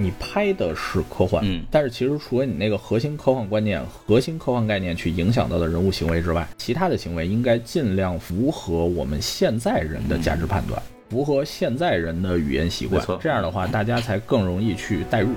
[0.00, 10.80] 你拍的是科幻，嗯但是其实除了你那个核心科幻观念、核心科幻概念去影响到的人物行为之外，其他的行为应该尽量符合我们现在人的价值判断，
[11.10, 13.04] 符合现在人的语言习惯。
[13.20, 15.30] 这样的话，大家才更容易去代入。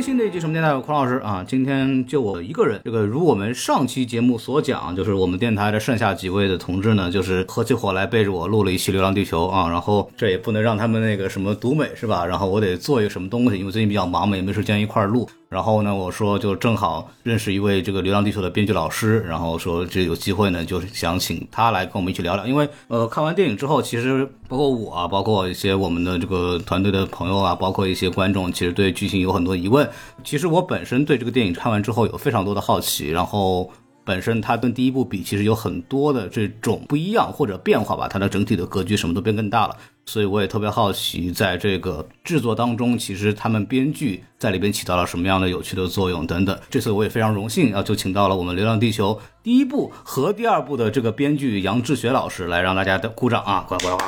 [0.00, 1.44] 新的一期什么电台，我孔老师啊。
[1.46, 9.68] 今天就我一个人，这个如我们上期节目所讲，就是我们电台的剩下几位的同志呢，就是合起伙来背着我录了一期《流浪地球》啊。
[9.68, 12.24] 然后这也不能让他们那个什么独美是吧？
[12.24, 15.28] 然后我得做一个什么东西，因为最近比较忙嘛，也没时间一块儿录。
[15.50, 22.46] 然后呢，我说就正好认识一位这个《流浪地球》的编剧老师，然后说这有机会呢，就是想请他来跟我们一起聊聊。
[22.46, 29.90] 因为呃，看完电影之后，其实包括我啊，包括一些我们的这个团队的朋友啊，包括一些观众，其实对剧情有很多疑问。
[30.22, 33.68] 其实我本身对这个电影看完之后有非常多的好奇，然后。
[34.10, 46.58] 本身它跟第一部比，其实有很多的这种不一样或者变化吧，它的整体的格局什么都变更大了，所以我也特别好奇，在这个制作当中，其实他们编剧在里边起到了什么样的有趣的作用等等。
[46.68, 54.02] 这次我也非常荣幸啊，就请到了我们《流浪地球》第一部和第二部的这个编剧杨志学老师来让大家的鼓掌啊，呱呱呱！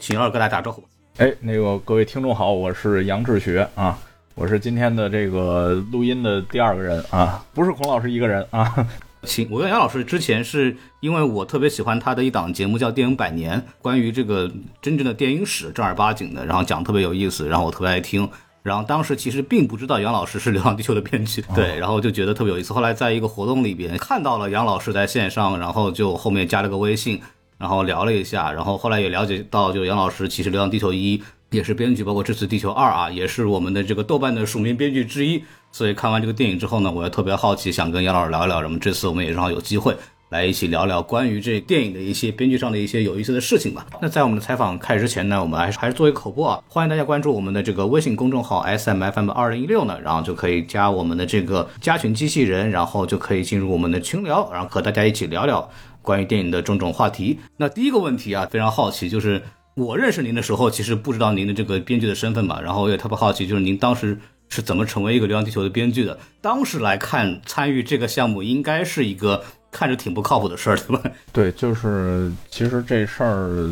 [0.00, 0.82] 请二哥来打招呼。
[1.18, 3.98] 哎，那个各位听众好，我是杨志学啊，
[4.34, 8.74] 我是今天的这个录音的第二个人啊，不是孔老师一个人啊。
[9.24, 18.28] 请我跟杨老师之前是因为我特别喜欢他的一档节目叫《电影百年》，关于这个真正的电影史正儿八经的，然后讲特别有意思，然后我特别爱听。
[18.62, 22.74] 然后当时其实并不知道杨老师是《流浪地球》的编剧，对，然后就觉得特别有意思。
[22.74, 27.20] 后来在一个活动里边看到了杨老师在线上，然后就后面加了个微信，
[27.56, 31.16] 然后聊了一下，然后后来也了解到，就杨老师其实《流浪地球一》
[31.50, 35.42] 也是编剧，包括这次《地球二》啊，也是我们的这个豆瓣的署名编剧之一。
[35.70, 38.60] 所以看完这个电影之后呢，我也特别好奇，想跟杨老师聊一聊。
[38.62, 39.96] 那么这次我们也正好有机会
[40.30, 43.86] 来一起聊聊关于这电影的一些编剧上的一些有意思的事情吧。
[44.02, 55.70] 那在我们的采访开始之前呢，我们还是还是做一个口播啊，欢迎大家关注我们的这个微信公众号 S M F M 二零一六呢，然后就可以加我们的这个加群机器人，然后就可以进入我们的群聊，然后和大家一起聊聊
[56.02, 57.38] 关于电影的种种话题。
[57.56, 59.42] 那第一个问题啊，非常好奇，就是
[59.76, 64.18] 我认识您的时候，其实不知道您的这个编剧的身份嘛，然后我也特别好奇，就是您当时。
[64.48, 66.18] 是怎么成为一个《流浪地球》的编剧的？
[66.40, 71.02] 当时来看，参与这个项目应该是一个 看着挺不靠谱的事儿，对吧？
[71.32, 73.70] 对，就是其实这事儿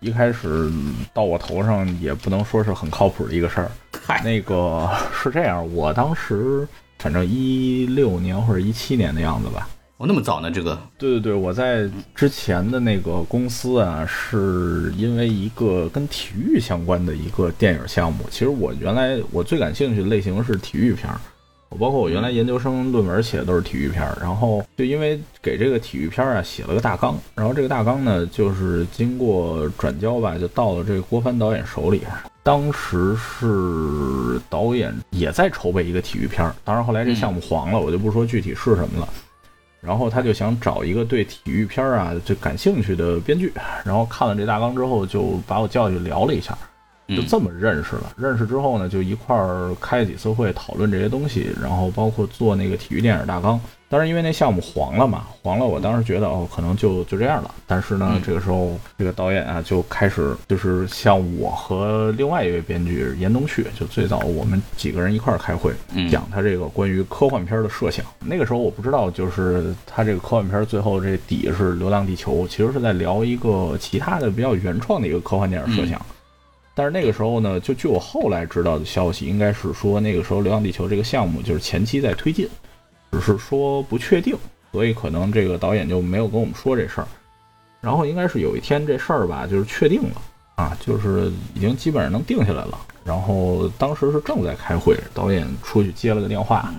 [0.00, 0.70] 一开始
[1.12, 3.70] 到我头上也不能说是很靠谱的一个事儿。
[4.06, 6.66] 嗨，那个是这样，我当时
[6.98, 9.68] 反正一六年或者一七年的样子吧。
[9.98, 10.50] 哦，那么早呢？
[10.50, 10.78] 这个？
[10.98, 18.26] 对对对，我在之前的那个公司啊，是因为一个跟体育相关的一个电影项目。
[18.30, 21.18] 其实我原来我最感兴趣的类型是体育片儿，
[21.70, 24.18] 我包括我原来研究生论文写的都是体育片儿。
[24.20, 32.02] 然后就因为给这个体育片儿啊写了个大纲，然后这个大纲呢，就是经过转交吧，就到了这个郭帆导演手里。
[32.42, 39.08] 当时是导演也在筹备一个体育片儿，当然后来这项目黄了，我就不说具体是什么了。
[39.80, 43.52] 然后他就想找一个对体育片啊就感兴趣的编剧，
[43.84, 46.56] 然后看了这大纲之后，就把我叫去聊了一下，
[47.08, 48.12] 就这么认识了。
[48.16, 53.60] 认识之后呢，就一块儿开几次会讨论这些东西，然后包括做那个体育电影大纲。
[53.88, 57.54] 当然，因为那项目黄了嘛，黄了，我当时觉得哦，可能就就这样了。
[57.68, 65.72] 但是呢，这个时候这个导演啊就开始就是像我和另外一位编剧严冬旭，就最早我们几个人一块儿开会，
[66.10, 68.04] 讲他这个关于科幻片的设想。
[68.18, 76.04] 那个时候我不知道，就是他这个科幻片最后这底是《流浪地球》，其实是在聊一个其他的比较原创的一个科幻电影设想。
[76.76, 82.46] 但是那个时候呢，就据我后来知道的消息，应该是说那个时候《流浪地球》这个项目就是前期在推进。
[83.12, 84.36] 只是说不确定，
[84.72, 87.08] 所以可能这个导演就没有跟我们说这事儿。
[87.80, 90.20] 然后应该是有一天这事儿吧，就是确定了
[90.56, 92.78] 啊，就是已经基本上能定下来了。
[93.04, 96.70] 然后当时是正在开会，导演出去接了个电话，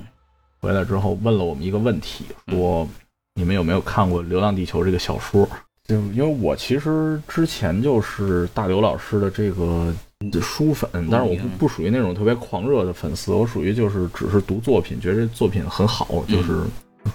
[0.62, 2.88] 回来之后问了我们一个问题，说
[3.34, 5.50] 你们有没有看过《流浪地球》这个小说？
[5.88, 9.94] 就因为我其实之前就是大刘老师的这个。
[10.42, 16.64] 书粉，但是我不不属于那种特别狂热的粉丝，我属于就是只是读作品，觉得这作品很好，就是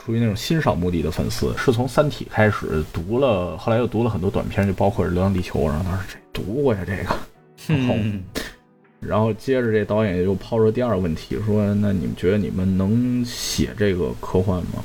[0.06, 1.52] 属于那种欣赏目的的粉丝。
[1.58, 7.16] 是从《三体》开始读了，后来又读了很多短片，就包括《流浪地球》，然后当时这读过呀这个，
[7.74, 7.94] 然后
[9.00, 14.84] 然后接着这导演又抛出第二个问题，说那你们觉得你们能写这个科幻吗？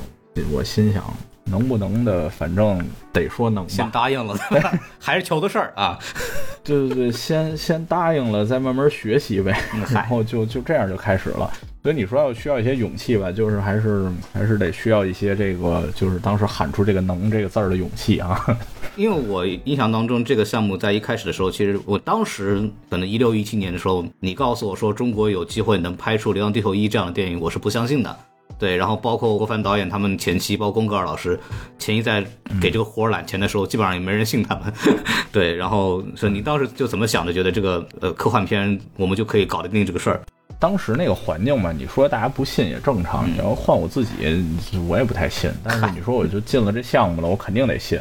[0.50, 1.04] 我心想。
[1.50, 3.70] 能不能的，反正得说能吧。
[3.70, 4.36] 先答应了，
[4.98, 5.98] 还是求的事儿啊。
[6.64, 9.58] 对对对，先先答应了，再慢慢学习呗。
[9.92, 11.50] 然后就就这样就开始了。
[11.82, 18.44] 所以你说要需要一些勇气吧，就是还是还是得需要一些这个，就是当时喊出这个“能”这个字儿的勇气啊。
[18.96, 28.14] 因为我印象当中，这个项目在一开始的时候，其实我当时可能一六一七年的时候，你告诉我说中国有机会能拍出《流浪地球一》这样的电影，我是不相信的。
[28.58, 31.38] 对，然后包括郭帆导演他们前期，包括宫格尔老师
[31.78, 32.24] 前期在
[32.60, 34.72] 给这个活儿揽钱的时候，基本上也没人信他们。
[35.30, 37.32] 对，然后说你当时就怎么想的？
[37.32, 40.20] 觉得这个呃科幻片我们就可以搞得定这个事儿？
[40.58, 43.30] 当时那个环境嘛，你说大家不信也正常。
[43.32, 44.12] 你要换我自己，
[44.88, 45.48] 我也不太信。
[45.62, 47.96] 但是你说我就进了这项目了，我肯定得信。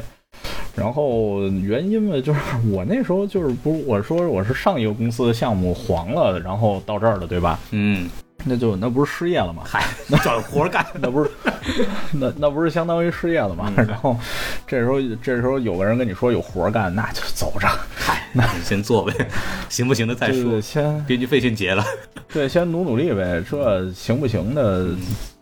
[0.76, 2.40] 然后原因嘛，就是
[2.72, 7.60] 我那时候就是不，我说我是上一个公司的项目黄了，然后到这儿了，对吧？
[7.70, 8.10] 嗯，
[8.44, 9.64] 那就那不是失业了吗？
[9.66, 11.30] 嗨， 那找活儿干，那不是
[12.14, 13.72] 那那不是相当于失业了吗？
[13.76, 14.18] 然后
[14.66, 17.68] 这时候这时候有个人跟你说有活儿干，那就走着。
[17.96, 19.14] 嗨，那你先做呗，
[19.70, 20.44] 行不行的再说。
[20.52, 21.84] 对先编剧费先结了。
[22.32, 23.44] 对，先努努力呗。
[23.50, 24.88] 这行不行的，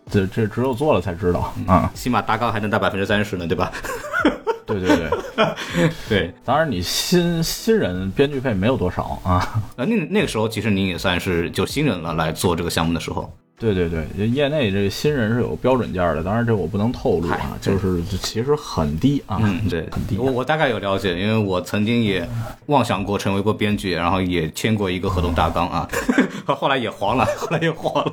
[0.09, 1.91] 这这只有做了才知道啊。
[1.93, 3.71] 起码大纲还能大百分之三十呢，对吧？
[4.67, 9.61] 对对对，对，当然你新新人编剧费没有多少啊。
[9.77, 13.31] 那，那那个时候其实您也算是就新人了，来做这个项目的时候。
[13.57, 20.17] 对对对，业内这个新人是有标准价的，当然这我不能透露啊，就是其实很低啊，嗯，对，很低。
[20.17, 22.27] 我我大概有了解，因为我曾经也
[22.65, 25.87] 妄想过成为过编剧，然后也签过一个合同大纲啊，
[26.45, 28.11] 后来也黄了，后来也黄了，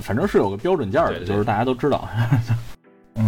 [0.00, 2.08] 反正是有个标准价的，对对就是大家都知道。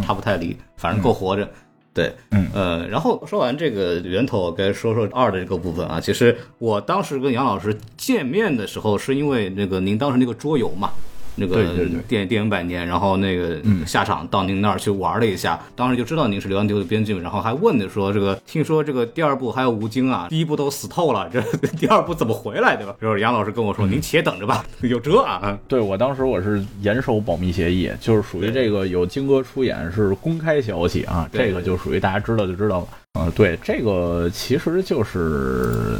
[0.05, 1.49] 他不太离，反正够活着。
[1.95, 6.01] 对，嗯呃，然后说完这个源头，我该说说二的这个部分啊。
[6.01, 10.91] 其实我当时跟杨老师见面的时候，是因为那个您当时那个桌游嘛，
[11.37, 21.41] 那个电电影百年，然后那个嗯下场到您那儿去玩了一下，当时就知道您是《流浪地球》的编剧，然后还问的说这个，听说这个第二部还有吴京啊，第一部都死透了，这
[21.77, 22.95] 第二部怎么回来对吧？
[22.99, 25.59] 然后杨老师跟我说，您且等着吧，有辙啊。
[25.67, 32.89] 对我当时我是严守保密协议，就是属于这个有金哥出演是公开消息啊，这个就属于大家知道就知道了。
[33.17, 35.97] 嗯、对，这个其实就是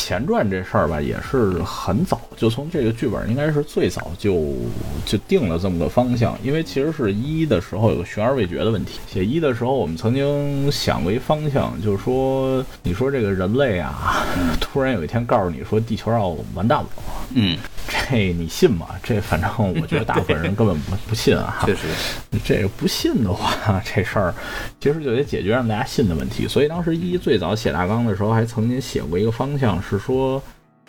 [0.00, 4.54] 前传这事儿吧，也是很早，就从这个剧本应该是最早就
[5.04, 8.98] 就定了这么个方向，因为其实是一的时候有个悬而未决的问题。
[9.06, 14.24] 写一的时候，我们曾经想过一方向，就是说，你说这个人类啊，
[14.58, 16.88] 突然有一天告诉你说地球要完蛋了。
[17.34, 17.56] 嗯，
[17.86, 18.86] 这你信吗？
[19.02, 19.50] 这反正
[19.80, 21.62] 我觉得大部分人根本不不信啊。
[21.66, 21.82] 确实，
[22.44, 24.34] 这个不信的话，这事儿
[24.80, 26.48] 其实就得解决让大家信的问题。
[26.48, 30.42] 所以当时一最早写大纲的时候，还曾经写过一个方向，是说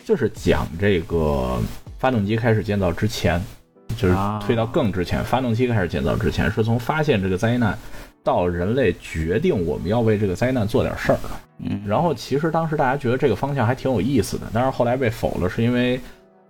[0.04, 1.58] 就是讲这个
[1.98, 3.42] 发动机开始建造之前，
[3.96, 7.78] 就是啊推到更之前，发动机开始建造之前，是从发现这个灾难
[8.22, 11.18] 到人类决定我们要为这个灾难做点事儿。
[11.58, 16.00] 嗯，然后其实当时大家觉得这个方向还挺有意思的，但是后来被否了，是因为。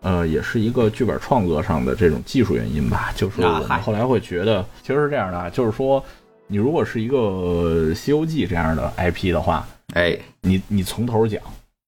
[0.04, 6.04] 呃，也是一个剧本创作上的这种技术原因吧，就是我们后来会觉得，其实是这样的啊，就是说，
[6.48, 7.16] 你如果是一个
[7.94, 9.64] 《西游记》这样的 IP 的话，
[9.94, 11.40] 哎，你你从头讲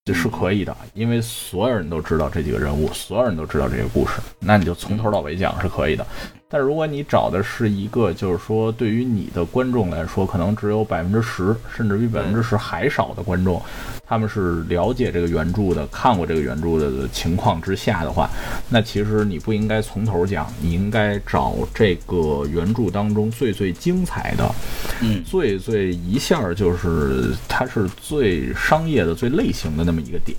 [0.07, 6.07] 这是可以的，因为所有人都知道这几个人物，所有人都知道这个故事，那你就从头到尾讲是可以的。
[6.55, 13.61] 但如果你找的是一个，就是说对于你的观众来说，可能只有百分之十，甚至比百分之十还少的观众，
[14.07, 18.31] 他们是了解这个原著的，看过这个原著的情况之下的话，
[18.69, 24.55] 那其实你不应该从头讲，你应该找这个原著当中最最精彩的，
[25.01, 25.25] 嗯。
[25.25, 30.39] 最最一下就是它是最商业的、最类型的那么一个点，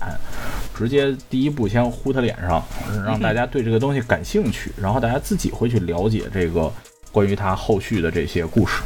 [0.76, 2.62] 直接第一步先呼他脸上，
[3.04, 6.70] 让大家对这个东西感兴趣，然后大家自己会去了解这个
[7.10, 8.82] 关于他后续的这些故事。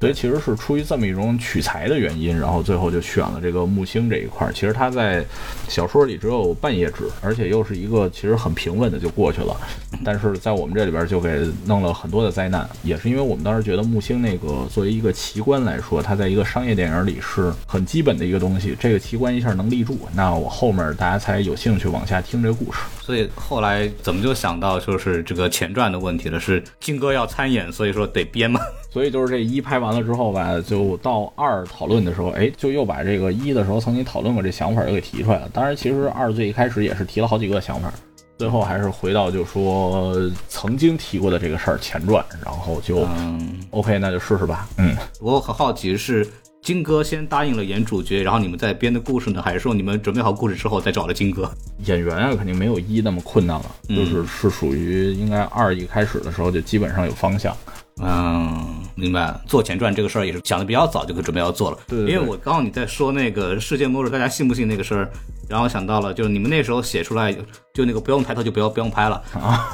[0.00, 4.52] 所以其实是出于这么一种取材的原因，然后最后就选了这个木星这一块儿。
[4.52, 5.24] 其实它在
[5.66, 9.56] 小说里只有半页纸，而且又是一个其实很平稳的就过去了。
[10.04, 18.76] 但是在我们这里边就给弄了很多的灾难，也是因为我们当时觉得木星那个作为一个奇观来说，它在一个商业电影里是很基本的一个东西。
[18.78, 22.80] 这个奇观一下能立住，那我后面大家才有兴趣往下听这个故事。
[23.00, 26.38] 所以后来怎么就想到就是这个前传的问题了？
[26.38, 28.60] 是金哥要参演，所以说得编嘛。
[28.90, 35.48] 所以就是这一拍完了之后吧，就到二讨论的时候，哎，就又把这个一的时候曾经讨论过这想法又给提出来了。
[35.52, 37.92] 当然，其实二最一开始也是提了好几个想法，
[38.38, 40.16] 最后还是回到就说
[40.48, 44.66] 曾经提过的这个事儿前传，然后就、嗯，OK，那就试试吧。
[44.78, 46.26] 嗯，我很好奇是
[46.62, 51.50] 金哥先答应了演主角，然后你们再编的故事呢，还是说你们准备好故事之后再找了金哥？
[51.84, 57.54] 演员啊肯定没有一那么困难了，嗯就是是属于应该二一开始的时候就基本上有方向。
[58.00, 59.40] 嗯，明白了。
[59.46, 61.78] 做前传这个事儿也是想的比较早，就准备要做了。
[61.86, 65.10] 对对对因为我刚刚你在说那个世界末日，大家信不信那个事儿，
[65.48, 67.32] 然后想到了，就是你们那时候写出来，
[67.72, 69.68] 就那个不用抬头就不要不用拍了啊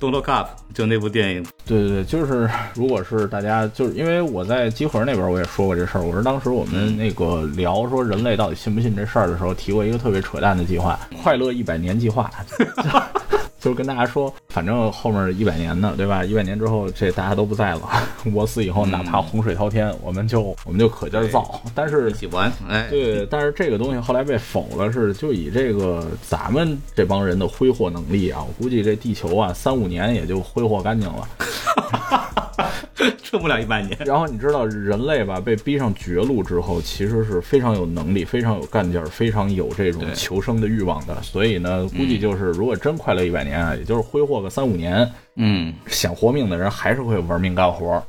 [0.00, 12.30] ，Don't Look Up 就那部电影，对对对，就是如果是大家就是因为我在集合那边我也说过这事儿，我说当时我们那个聊说人类到底信不信这事儿的时候，提过一个特别扯淡的计划——快乐一百年计划。
[13.62, 16.24] 就是跟大家说，反正后面一百年呢，对吧？
[16.24, 17.88] 一百年之后，这大家都不在了。
[18.34, 21.62] 我死以后，哪怕洪水滔天，我们就我们就可劲儿造。
[21.72, 31.28] 但是喜欢，哎，对，但是这个东西后来被否了，是就以这个咱们这帮人的挥霍能力啊，我估计这地球啊，三五年也就挥霍干净了。
[33.22, 33.96] 撑不了一百年。
[34.04, 41.16] 然后你知道，人类吧被逼上绝路之后，其实是非常有能力、非常有干劲儿、非常有这种求生的欲望的。
[41.22, 48.02] 所以呢，估计就是如果真快乐一百年啊，也就是挥霍个三五年，嗯，想活命的人还是会玩命干活。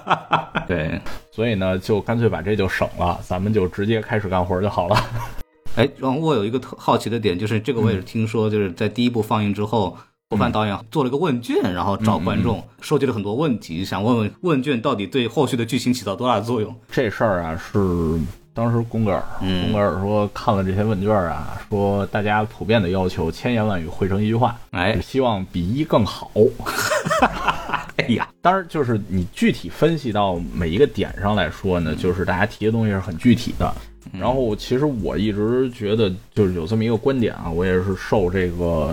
[0.66, 4.96] 对，所以呢，就干脆把这就省了，咱们就直接开始干活就好了。
[5.76, 9.96] 哎，然后我有一个特好奇的点，就是这个我也是听说，就是在第一部放映之后。
[10.30, 16.76] 郭帆导演做了个问卷，然后找观众收集了很多问题，想问问问卷到底对后续的剧情起到多大的作用。
[16.92, 18.20] 这事儿啊，是
[18.58, 26.28] 当时宫格尔，宫格尔说看了这些问卷啊，说大家普遍的要求千言万语汇成一句话，哎，希望比一更好。
[27.98, 33.72] 哎呀，当然就是你具体分析到每一个点上来说呢，就是大家提的东西是很具体的。
[34.12, 38.92] 然后其实我一直觉得就是有这么一个观点啊，我也是受这个。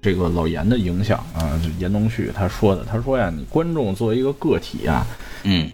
[0.00, 5.06] 这个老严的影响啊，就严冬旭他说的，他说呀，你观众作为一个个体啊，
[5.44, 5.70] 嗯，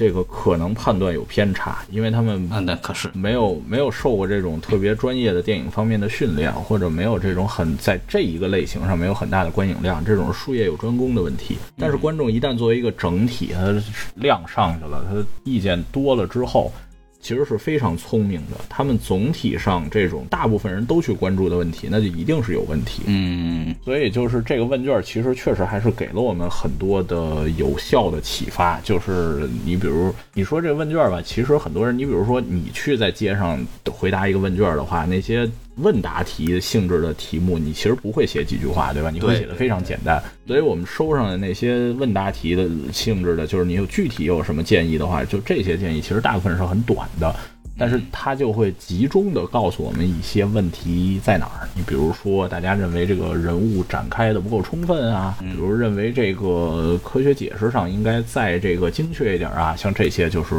[0.00, 11.58] 这个可能判断有偏差，因为他们啊，那可是没有没有受过这种特别专业的电影方面的训练，或者没有这种很在这一个类型上没有很大的观影量，这种术业有专攻的问题。
[11.76, 13.78] 但是观众一旦作为一个整体，他
[14.14, 16.72] 量上去了，他意见多了之后。
[17.20, 23.02] 其实是非常聪明的，他们总体上这种大部分人都去关注的问题，那就一定是有问题。
[23.06, 28.80] 嗯，所以就是这个问卷，其实确实还是给了我们很多的有效的启发。
[28.80, 35.48] 就是你比如你说这个问卷吧，其实很多人，你比如说你去在街上回答一个问卷的话，那些。
[35.82, 39.10] 问答题性质的题目，你其实不会写几句话，对吧？
[39.10, 40.22] 你会写的非常简单。
[40.46, 47.34] 所以我们收上的那些问答题的性质的，就是你有具体有什么建议的话，就这些建议，其实大部分是很短的。
[47.80, 51.66] 但是他就会集中的告诉我们一些问题在哪儿。
[51.74, 60.54] 你比如说，大家认为这个人物展开的不够充分啊，比如认为这个科学解释上应该再这个精确一点啊，像这些就是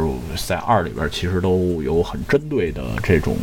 [0.48, 3.38] 在二里边其实都有很针对的这种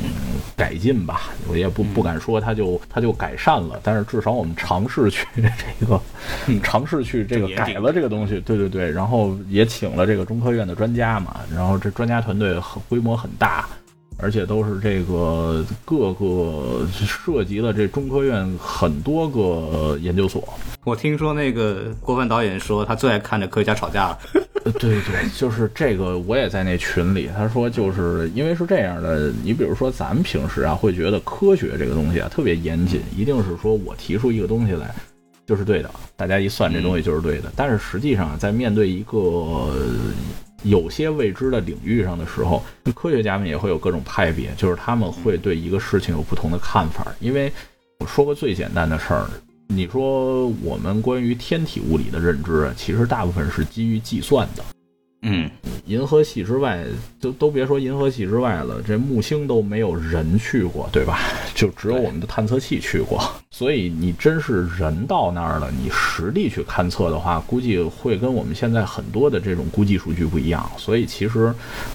[0.57, 1.31] 改进吧。
[1.49, 5.25] 我也不不敢说他就他就改善了，但是至少我们尝试去
[5.81, 6.01] 这个
[6.65, 8.41] 尝试去这个改了这个东西。
[8.41, 13.68] 对对对，然后也请了这个中科院的专家嘛，然后这专家团队很规模很大。
[14.19, 20.43] 而且都是这个各个涉及了这中科院很多个研究所。
[20.85, 24.19] 我听说那个郭帆导演说他最爱看着科学家吵架了。
[24.79, 27.31] 对 对，就是这个，我也在那群里。
[27.35, 34.95] 他说就是因为是这样的，你比如说咱们平时啊会觉得科学这个东西啊特别严谨，一定是说我提出一个东西来
[35.47, 37.51] 就是对的，大家一算这东西就是对的。
[37.57, 39.71] 但是实际上在面对一个
[40.63, 42.63] 有些未知的领域上的时候，
[42.95, 47.07] 科学家们也会有各种派别，就是他们会对一个事情有不同的看法。
[47.21, 47.53] 因为
[48.01, 49.29] 我说个最简单的事儿，
[49.69, 54.65] 你说我们关于天体物理的认知，其实大部分是基于计算的。
[55.23, 55.51] 嗯，
[55.87, 56.85] 银河系之外，
[57.21, 61.19] 都都别说银河系之外了，这木星都没有人去过，对吧？
[61.57, 63.21] 就只有我们的探测器去过。
[63.51, 70.71] 所以你真是人到那儿了，你实地去勘测的话，估计会跟我们现在很多的这种估计数据不一样。
[70.77, 71.53] 所以其实，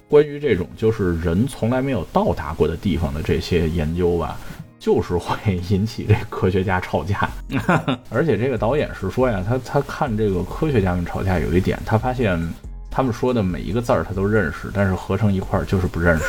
[0.10, 4.38] 关于这种就是人从来没有到达过的地方的这些研究吧，
[4.78, 7.30] 就是会引起这科学家吵架。
[8.12, 12.38] 而且这个导演是说呀，他他看这个科学家们吵架有一点，他发现。
[12.94, 16.24] 他们说的每一个字儿他都认识，但是合成一块儿就是不认识。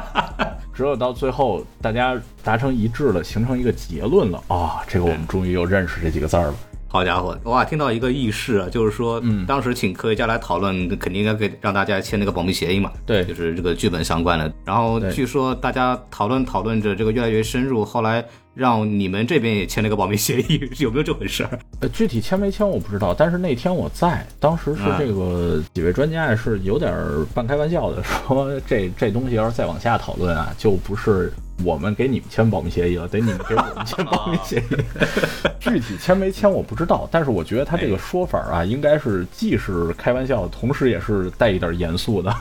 [0.74, 2.14] 只有到最后大家
[2.44, 6.54] 达成一致了，形成一个结论了啊，这个我们终于又认识这几个字儿了。
[6.90, 7.64] 好家伙，哇！
[7.64, 12.92] 听到一个轶事啊，就是说，嗯，当时请科学家来讨论，肯定应该给让大家签那个保密协议嘛。
[13.04, 14.50] 对，就是这个剧本相关的。
[14.64, 18.24] 然后据说大家讨论讨论着，这个越来越深入，后来。
[18.58, 21.58] 让你们这边也签了个保密协议， 有没有这回事儿？
[21.80, 26.92] 呃，具体签没签我不知道，但是那天我在，当时是这个几位专家是有点
[27.32, 31.32] 半开玩笑的说， 这这东西要是再往下讨论啊，就不是。
[31.64, 34.76] 我们给你们签保密协议了，得你们给我们签保密协议。
[35.58, 42.32] 具体签没签我不知道，但是我觉得他这个说法啊，应该是既是开玩笑，同时也是带一点严肃的。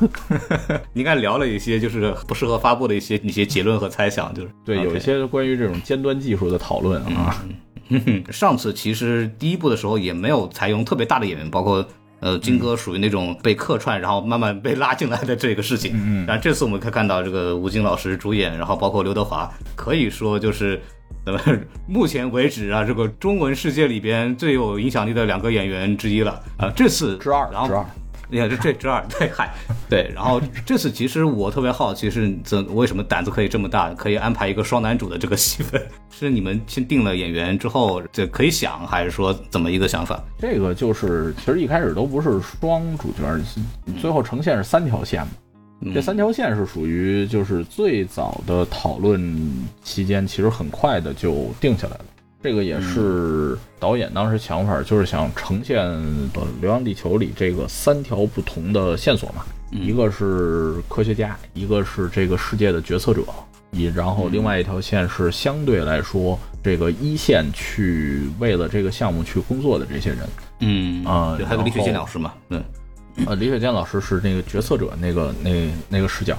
[0.94, 7.44] 应该聊了一些就是不适合发布的一些一些结论和猜想，就是对有一些关于这种尖端技术的讨论啊。
[8.32, 11.86] 上次其实第一部的时候也没有采用特别大的演员，包括
[12.20, 15.92] 呃金哥属于那种被客串，然后慢慢被拉进来的这个事情。
[15.96, 20.82] 嗯，然后这次我们可以看到这个吴京老师主演，然后包括刘德华，可以说就是
[21.26, 21.40] 呃
[21.88, 26.70] 目前为止啊，这个中文世界里边最有影响力的两个演员之一了啊。
[26.76, 27.86] 这次之二，然后之二。
[28.30, 29.54] 你看这这之二，对，嗨，
[29.90, 35.82] 对，然后这次其实我特别好奇是怎为什么胆子可以这么大，可以安排一个双男主的这个戏份？
[36.12, 40.22] 是你们先定了演员之后，这可以想，还是说怎么一个想法？
[40.40, 43.24] 这个就是其实一开始都不是双主角，
[44.02, 45.30] 最后呈现是三条线嘛。
[45.94, 49.22] 这三条线是属于就是最早的讨论
[49.84, 52.06] 期间，其实很快的就定下来了。
[52.42, 55.84] 这个也是导演当时想法，就是想呈现
[56.62, 63.24] 《流浪地球》里这个三条不同的线索嘛，一个是科学家，一个是这个世界的决策者，
[63.72, 70.20] 一然后另外一条线是相对来说这个一线去为了这个项目去工作的这些人，
[70.60, 72.62] 嗯啊，还有李雪健老师嘛，对，
[73.26, 76.38] 呃，李雪健老师是那个决策者那个那那个视角。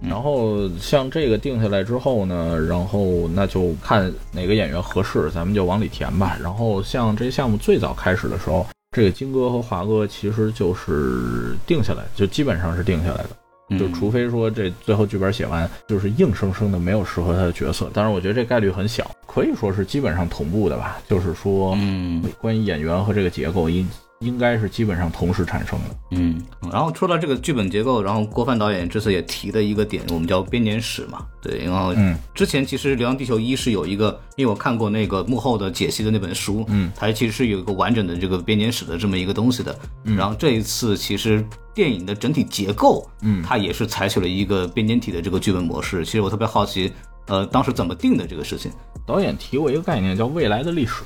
[0.00, 6.38] 然后像这个定下来之后呢，然后那就看哪个演员合适，咱们就往里填吧。
[6.42, 8.64] 然后像这项目最早开始的时候，
[8.96, 17.90] 这个金哥和华哥其实就是定下来，就基本上是定下来的，就除非说这最后剧本写完，就是硬生生的没有适合他的角色。
[17.92, 21.00] 当然，我觉得这概率很小，可以说是基本上同步的吧。
[21.08, 23.88] 就是说，嗯，关于演员和这个结构应。
[24.20, 31.94] 应该是基本上同时产生的，嗯，然后说到这个剧本结构，然后郭帆导演这次也提的一个点，我们叫编年史嘛，对，然后
[32.34, 40.16] 之前其实《流浪地球一》是有一个，因为我看过那个幕后的解析的那本书，嗯，它其实是有一个完整的这个编年史的这么一个东西的，嗯。
[40.16, 46.92] 然后这一次其实电影的整体结构，嗯，它也是采取了一个编年体的这个剧本模式，其实我特别好奇，
[47.28, 48.72] 呃，当时怎么定的这个事情？
[49.06, 51.04] 导演提过一个概念叫未来的历史。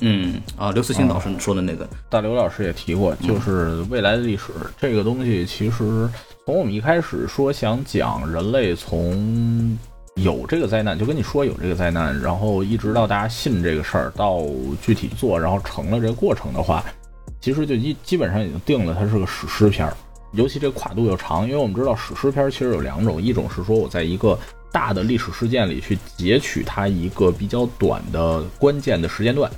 [0.00, 6.08] 嗯啊，刘慈欣老师说的那个，大刘老师也提过，就是未来的历史这个东西，其实
[6.46, 9.76] 从我们一开始说想讲人类从
[10.14, 14.42] 有这个灾难，就跟你说有这个灾难，然后一直到大家信这个事儿，到
[14.80, 16.84] 具体做，然后成了这个过程的话，
[17.40, 19.96] 其实就基基本上已经定了，它是个史诗片儿。
[20.32, 24.38] 尤其这跨度又长，因为我们知道史诗片其实有两种，一种是说我在一个
[24.70, 29.50] 大的历史事件里去截取它一个比较短的关键的时间段。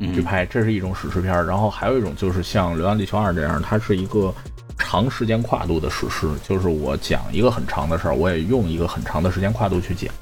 [0.00, 4.32] 去拍，这是一种史诗片儿，然后还有一种就是像《流浪地球二》这样，它是一个
[4.78, 10.12] 长时间跨度的史诗，就是我讲一个很长的事儿，我也用一个很长的时间跨度去讲。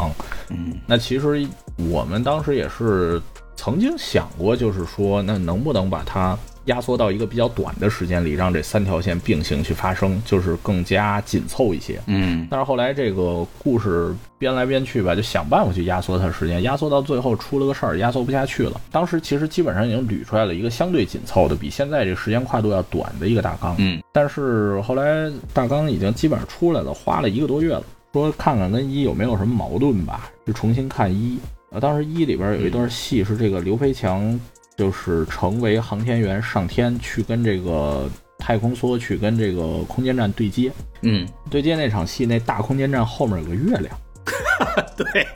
[0.51, 3.21] 嗯，那其实我们当时也是
[3.55, 6.39] 曾经想过，就是说，那能不能把它。
[6.67, 12.01] 压缩到一个比较短的时间里，让这三条线并行去发生，就是更加紧凑一些。
[12.07, 18.81] 嗯，但是后来这个故事编来编去吧，就想办法去压缩它时间，压缩到最后出了个事儿，压缩不下去了。
[18.91, 23.75] 当时其实基本上已经捋出来了一个相对紧凑的，比现在这个时间跨度要短的一个大纲。
[23.79, 31.39] 嗯，但是后来大纲已经基本上出来了，花了一个多月了，说看看跟一有没有什么矛盾吧，就重新看一。
[31.71, 34.39] 呃，当时一里边有一段戏是这个刘培强。
[34.77, 38.09] 就是成为航天员上天去跟这个
[38.39, 40.71] 太空梭去跟这个空间站对接，
[41.03, 43.99] 嗯，对接那场戏，那大空间站后面有个月亮，
[44.97, 45.27] 对，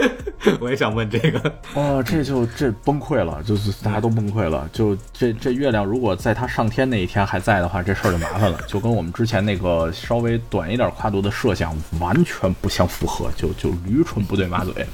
[0.60, 14.86] 我也想问这个，哦，这就这崩溃了，就是大家都崩溃了，就这这月亮如果在它上天那一天还在的话，这事儿就麻烦了， 就跟我们之前那个稍微短一点跨度的设想完全不相符合，就就驴唇不对马嘴。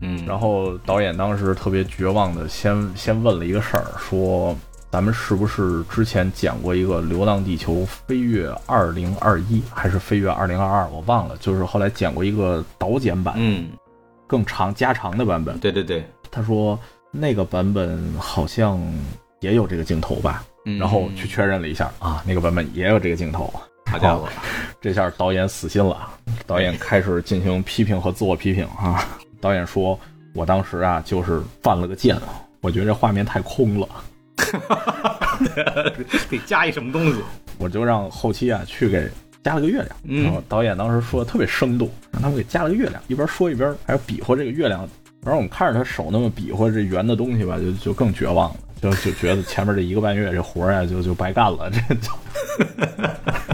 [0.00, 4.56] 嗯，然后导演当时特别绝望的，先先问了一个事儿，说
[4.90, 10.88] 咱们是不是之前讲过一个《流浪地球》飞跃二零二一，还是飞跃二零二二？
[10.88, 13.68] 我忘了，就是后来讲过一个导剪版，嗯，
[14.26, 15.58] 更长加长的版本。
[15.58, 16.78] 对对对，他说
[17.10, 18.80] 那个版本好像
[19.40, 20.44] 也有这个镜头吧？
[20.78, 23.52] 然后去确认了一下啊，那个版本也有这个镜头。
[23.88, 24.28] 好家伙，
[24.80, 26.08] 这下导演死心了，
[26.44, 29.06] 导演开始进行批评和自我批评啊。
[29.40, 29.98] 导演说
[30.34, 32.16] ：“我当时啊，就是犯了个贱，
[32.60, 33.88] 我觉得这画面太空了，
[36.28, 37.20] 得加一什么东西，
[37.58, 39.08] 我就让后期啊去给
[39.44, 40.24] 加了个月亮。
[40.24, 44.88] 然后导演当时说的特别生动，让他们给加了个月亮，一边说一边还要比划这个月亮。
[45.22, 52.10] 然后我们看着他手那么比划这圆的东西吧，就就更绝望了，就就觉得前面这一个半月这活呀就就白干了，这就，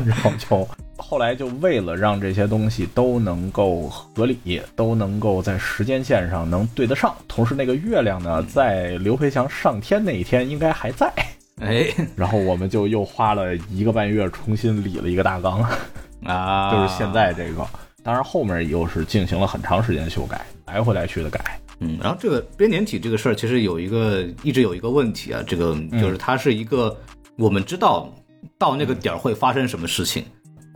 [0.04, 11.12] 然后就。”后来就为了让这些东西都能够合理，都能够在时间线上能对得上，同时那个月亮呢，在刘培强上天那一天应该还在。
[11.60, 15.62] 哎， 然后我们就又花了一个半月重新理了一个大纲
[16.24, 17.66] 啊，就是现在这个。
[18.02, 21.60] 当然后面又是进行了很长时间修改，来回来去的改。
[21.82, 26.96] 嗯，然后这个编年体这个事儿，其实有一个一直有一个问题啊，这个就是它是一个
[27.36, 28.08] 我们知道
[28.56, 30.24] 到那个点儿会发生什么事情，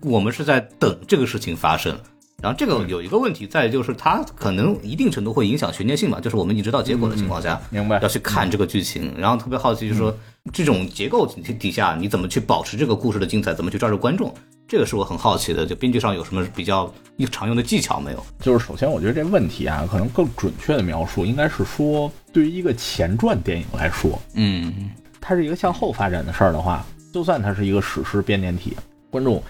[0.03, 1.97] 我们是在等这个事情发生。
[2.42, 7.99] 然后这个有一个问题在，就是它可能一定程度会影响悬念性嘛，就是我们已经知道结果的情况下，明白。
[8.03, 10.14] 要去看这个剧情，然后特别好奇，就是说
[10.53, 14.33] 这种结构底底下你怎么去保持这个故事的精彩，怎么去抓住观众，
[14.68, 15.64] 这个是我很好奇的。
[15.64, 16.92] 就编剧上有什么比较
[17.31, 18.26] 常用的技巧没有？
[18.40, 28.76] 就是首先，我觉得这问题啊，可能更准确的描述应该是说，对于一个前传电影来说，嗯，它是一个向后发展的事儿的话，就算它是一个史诗编年体，
[29.11, 29.42] 观众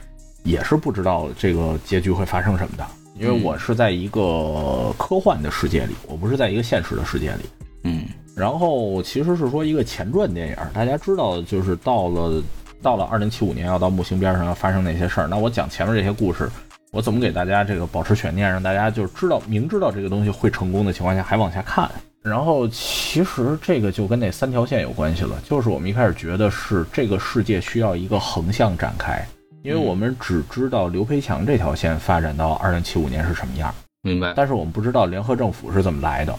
[0.44, 2.86] 也是不知道这个结局会发生什么的，
[3.18, 7.42] 因为我是在一个科幻的世界里，我不是在一个现实的世界里。
[7.84, 12.42] 嗯，然后其实是说一个前传电影，大家知道，就是到了
[12.86, 16.48] 到了二零七五年要到木星边上要发生那些事儿，那我讲前面这些故事，
[16.92, 21.90] 我怎么给大家这个保持悬念，让大家就知道明知道这个东西会成功的情况下还往下看。
[22.22, 29.26] 然后其实这个就跟那三条线有关系了，就是我们一开始觉得是这个世界需要一个横向展开，
[29.64, 34.32] 因为我们只知道刘培强这条线发展到二零七五年是什么样，明白。
[34.36, 36.32] 但是我们不知道联合政府是怎么来的，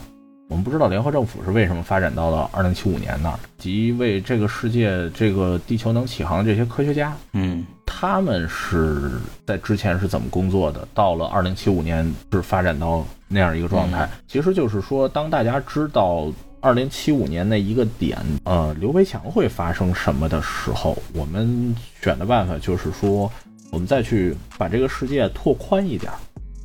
[0.50, 9.12] 我们不知道联合政府是为什么发展到了二零七五年那儿，及为这个世界、这个地球能起航的这些科学家，嗯他们是
[9.46, 10.88] 在之前是怎么工作的？
[10.94, 14.10] 到了二零七五年是发展到那样一个状态。
[14.28, 16.32] 其实就是说，当大家知道
[16.62, 23.30] 二零七五年那一个点，呃，刘培强会发生什么的时候，我们选的办法就是说，
[23.72, 26.12] 我们再去把这个世界拓宽一点，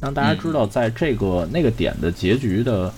[0.01, 2.93] 让大家知道，在这个那个点的结局的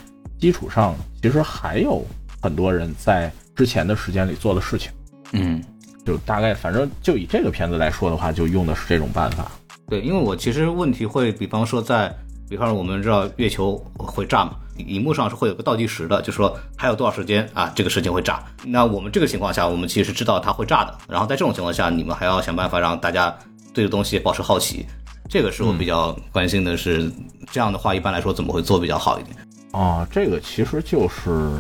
[0.45, 2.05] 基础上，其实还有
[2.43, 4.93] 很多人在之前的时间里做的事情。
[5.33, 5.65] 嗯。
[6.05, 9.51] 就大概，反正就以这个片子来说的话，就用的是这种办法。
[9.89, 12.15] 对，因为我其实问题会，比方说在，
[12.47, 18.45] 比方说我们知道月球会炸嘛，荧幕上是会有个倒计时的，就说还有多少时间啊，这个事情会炸。
[18.67, 20.95] 那我们这个情况下，我们其实知道它会炸的。
[21.09, 23.35] 然后在这种情况下，你们还要想办法让大家
[23.73, 24.85] 对这东西保持好奇，
[25.31, 27.11] 这个是我比较关心的是，
[27.51, 29.35] 这样的话一般来说怎么会做比较好一点？
[29.75, 31.51] 啊，这个其实就是。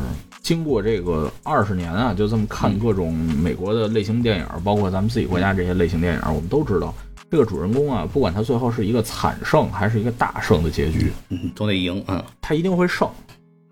[0.44, 6.92] 经过这个二十年啊，就这么看各种美国的类型电影，包括咱们自己国家这些类型电影，我们都知道，
[7.30, 13.08] 这个主人公啊，不管他最后是一个惨胜还是一个大胜的结局，嗯，都得赢，嗯，他一定会胜，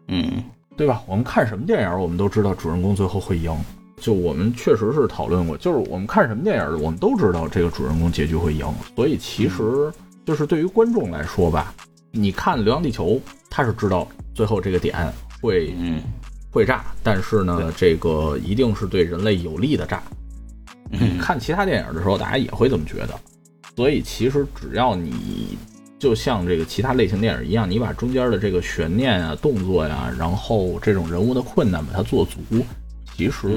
[0.08, 0.42] 嗯，
[0.74, 1.02] 对吧？
[1.06, 3.54] 我们看什么电影，我们都知道主人公最后会赢。
[4.00, 8.66] 就我们确实是讨论过，就是我们看什么电影，我们都知道这个主人公结局会赢。
[8.96, 9.92] 所以其实
[10.24, 11.74] 就是对于观众来说吧，
[12.12, 13.10] 你看《流浪地球》，
[13.50, 14.94] 他是知道最后这个点
[15.40, 16.00] 会，嗯。
[16.50, 20.02] 会炸，但是呢，这个一定是对人类有利的炸。
[21.18, 23.18] 看其他电影的时候，大家也会这么觉得。
[23.74, 25.56] 所以其实只要你
[25.98, 32.62] 就像这个其他类型电影一样，你把中间的这个悬念啊、动作呀，然后这种人物的困难把它做足，
[33.16, 33.48] 其实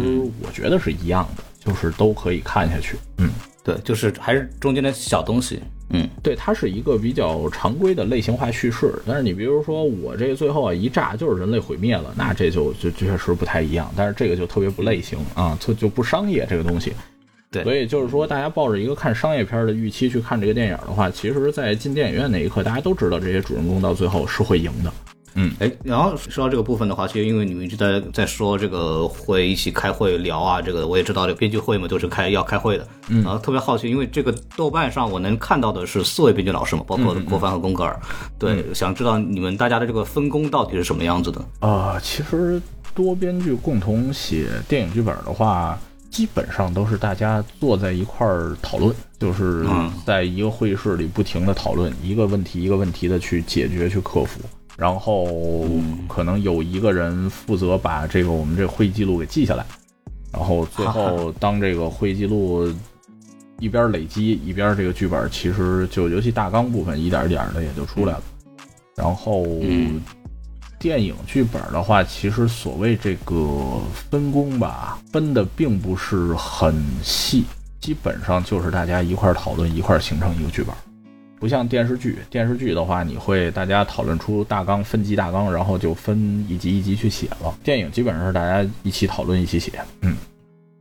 [0.41, 2.95] 我觉得是一样的，就是都可以看下去。
[3.17, 3.29] 嗯，
[3.61, 5.59] 对，就是还是中间的小东西。
[5.89, 8.93] 嗯，对，它是一个比较常规的类型化叙事。
[9.05, 13.91] 但是你比如说我这个最后啊一炸就是人类毁灭了，那这就就确实不太一样。
[13.95, 16.93] 但是这个就特别不类型啊，就就不商业这个东西。
[17.51, 24.91] 对，所以就是说大家抱着一个看商业片的预期去看这个电影的话，其实，在进电影院那一刻，大家都知道这些主人公到最后是会赢的。
[25.35, 32.87] 嗯，哎，然后说到这个部分的话，其实因为你们一直在在说这个会一起开会聊啊，这个我也知道，这个编剧会嘛都是开要开会的。
[33.09, 37.99] 嗯，然后特别好奇，因为这个豆瓣上我能看到的是四位编剧老师嘛，包括郭帆和宫格尔。
[38.39, 41.45] 对，想知道你们大家的这个分工到底是什么样子的？
[41.59, 42.61] 啊，其实
[42.93, 45.77] 多编剧共同写电影剧本的话，
[46.09, 49.67] 基本上都是大家坐在一块儿讨论，就是
[50.05, 54.39] 在一个会议室里不停的讨论一个问题一个问题的去解决去克服。
[54.77, 55.25] 然后
[56.07, 59.65] 可能有一个人负责把这个我们这会议记录给记下来，
[60.33, 62.67] 然后最后当这个会议记录
[63.59, 68.23] 一边累积一边这个剧本其实就尤其大纲部分一点一点的也就出来了。
[68.95, 69.45] 然后
[70.77, 73.35] 电影剧本的话，其实所谓这个
[74.09, 77.45] 分工吧，分的并不是很细，
[77.79, 80.75] 基本上就是大家一块讨论一块形成一个剧本。
[81.45, 87.55] 不像电视剧，电视剧的话，你会大家讨论出大纲，分级大纲，然后就分一集一集去写了。
[87.63, 89.73] 电影基本上是大家一起讨论，一起写。
[90.01, 90.17] 嗯，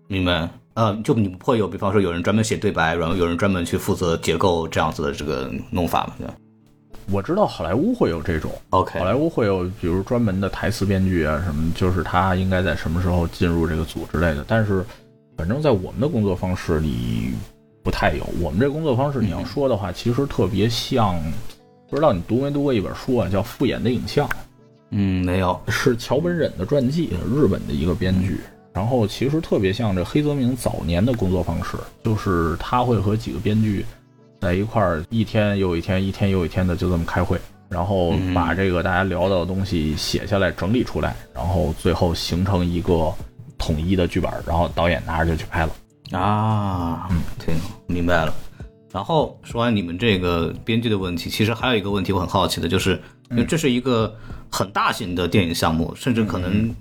[0.09, 0.49] 明白。
[0.73, 6.33] 呃，就你不会有，比方说有人专门写对白，然后有人专门去负责结构这样子的这个弄法吗？
[7.11, 14.43] 我知道好莱坞会有这种，OK，好莱坞会有，比如专门的台词编剧啊什么，就是他应该在什么时候进入这个组之类的。
[14.49, 14.83] 但是，
[15.37, 17.35] 反正在我们的工作方式里。
[17.85, 21.21] 不太有，我们这工作方式，你要说的话，其实特别像，
[21.91, 24.27] 不知道你读没读过一本书啊，叫《复眼的影像》。
[24.91, 28.41] 嗯，没有，是桥本忍的传记，日本的一个编剧。
[28.73, 33.85] 然后其实特别像这黑泽明早年的工作方式，就是他会和几个编剧
[34.41, 43.13] 在一块儿，一天又一天，一天又一天的就这么开会，然后把这个大家聊到的东西写下来、整理出来，然后最后形成一个
[43.59, 45.73] 统一的剧本，然后导演拿着就去拍了。
[46.19, 47.55] 啊，嗯，对，
[47.87, 48.35] 明白了。
[48.93, 53.01] 然后说完你们这个编剧的问题，其实还有一个问题我很好奇的，就是
[53.31, 54.15] 因为这是一个
[54.51, 56.75] 很大型的电影项目，甚至可能。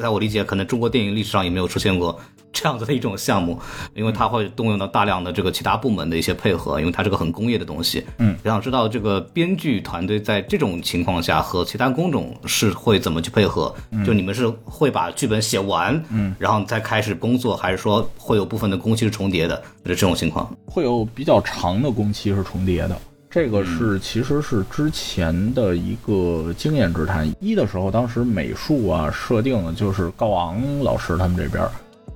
[0.00, 2.16] 在我理解，可能中国电影历史上也没有出现过
[2.52, 3.58] 这样子的一种项目，
[3.94, 8.04] 因为它会动用到大量的这个其他部门的一些配合，因为它是个很工业的东西。
[8.18, 13.74] 嗯，我想知道这个编剧团队在这种情况下和其他工种是会怎么去配合？
[14.04, 19.56] 就你们是会把剧本写完，嗯，然后再开始工作，还是说会有部分的工期是重叠的？
[19.84, 22.96] 就是这种情况，会有比较长的工期是重叠的。
[23.30, 27.26] 这个是其实是之前的一个经验之谈。
[27.40, 31.66] 一的时候，当时美术啊设定就是高昂老师他们这边，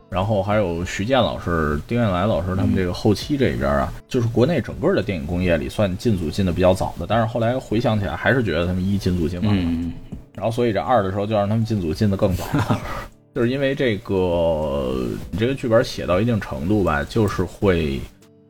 [0.08, 7.06] 然后还有徐健老师、丁彦来老师他们这个后期这边啊，就是国内整个的电影工业里算进组进的比较早的。
[7.08, 9.92] 但是后来回想起来，还是觉得他们一进组进晚了。
[10.34, 12.44] 然后所以这二的时候就让他们进组进的更早，
[13.34, 18.00] 就是因为这个你这个剧本写到一定程度吧，就是会。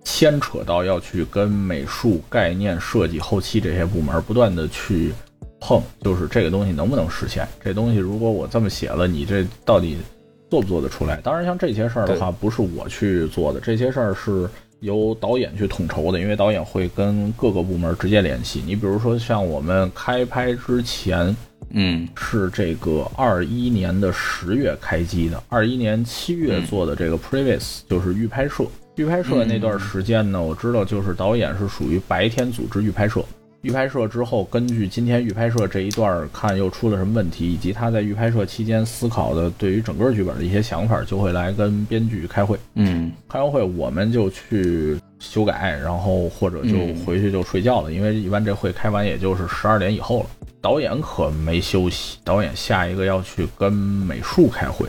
[0.09, 5.13] 牵扯到要去跟美术、概念、设计、后期这些部门不断的去
[5.59, 7.45] 碰，就是这个东西能不能实现？
[7.61, 9.99] 这东西如果我这么写了，你这到底
[10.49, 11.21] 做不做得出来？
[11.23, 14.49] 当然，像这些事儿的话，不是我去做的，这些事儿是
[14.81, 18.63] 由导演去统筹的，因为导演会跟各个部门直接联系。
[18.65, 21.37] 你比如说，像我们开拍之前，
[21.71, 28.65] 嗯，是这个二一年的十月开机的，二一年七月做的这个 previous，就是预拍摄。
[28.95, 33.23] 预拍摄那段时间呢，我知道就是导演是属于白天组织预拍摄，
[33.67, 42.57] 预拍摄之后，根据今天预拍摄这一段看又出了什么问题，以及他在预拍摄期间思考的对于整个剧本的一些想法，就会来跟编剧开会。
[42.75, 50.27] 嗯，开完会我们就去修改，然后或者就回去就睡觉了，因为一般这会开完也就是十二点以后了。
[50.63, 54.87] 导演可没休息，导演下一个要去跟美术开会，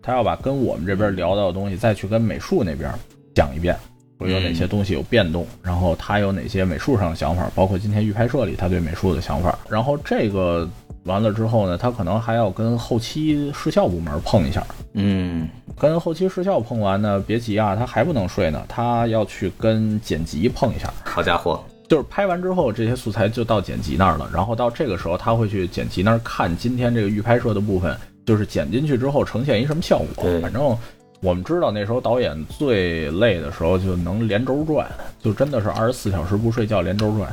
[0.00, 2.90] 他要把跟我们这边聊到的东西再去跟美术那边。
[3.34, 3.76] 讲一遍，
[4.24, 9.56] 会有哪些东西有变动，然后他有哪些美术上的想法，包括今天预拍摄里他对美术的想法。
[9.68, 10.68] 然后这个
[11.04, 14.64] 完了之后呢，他可能还要跟后期视效部门碰一下。
[14.94, 15.46] 嗯，
[15.78, 20.92] 跟后期视效碰完呢，别急啊，他还不能睡呢，他要去跟剪辑碰一下。
[21.04, 30.24] 好家伙，就是拍完之后这些素材就到剪辑那儿了，然后到这个时候他会去剪辑那儿看今天这个预拍摄的部分，就是剪进去之后呈现一什么效果。
[30.40, 30.76] 反正。
[31.24, 34.86] 我们知道那时候导演最累的时候就能连轴转，
[35.22, 37.32] 就真的是二十四小时不睡觉连轴转，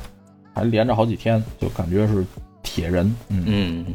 [0.56, 2.26] 还连着好几天，就感觉是。
[2.74, 3.86] 铁人，嗯，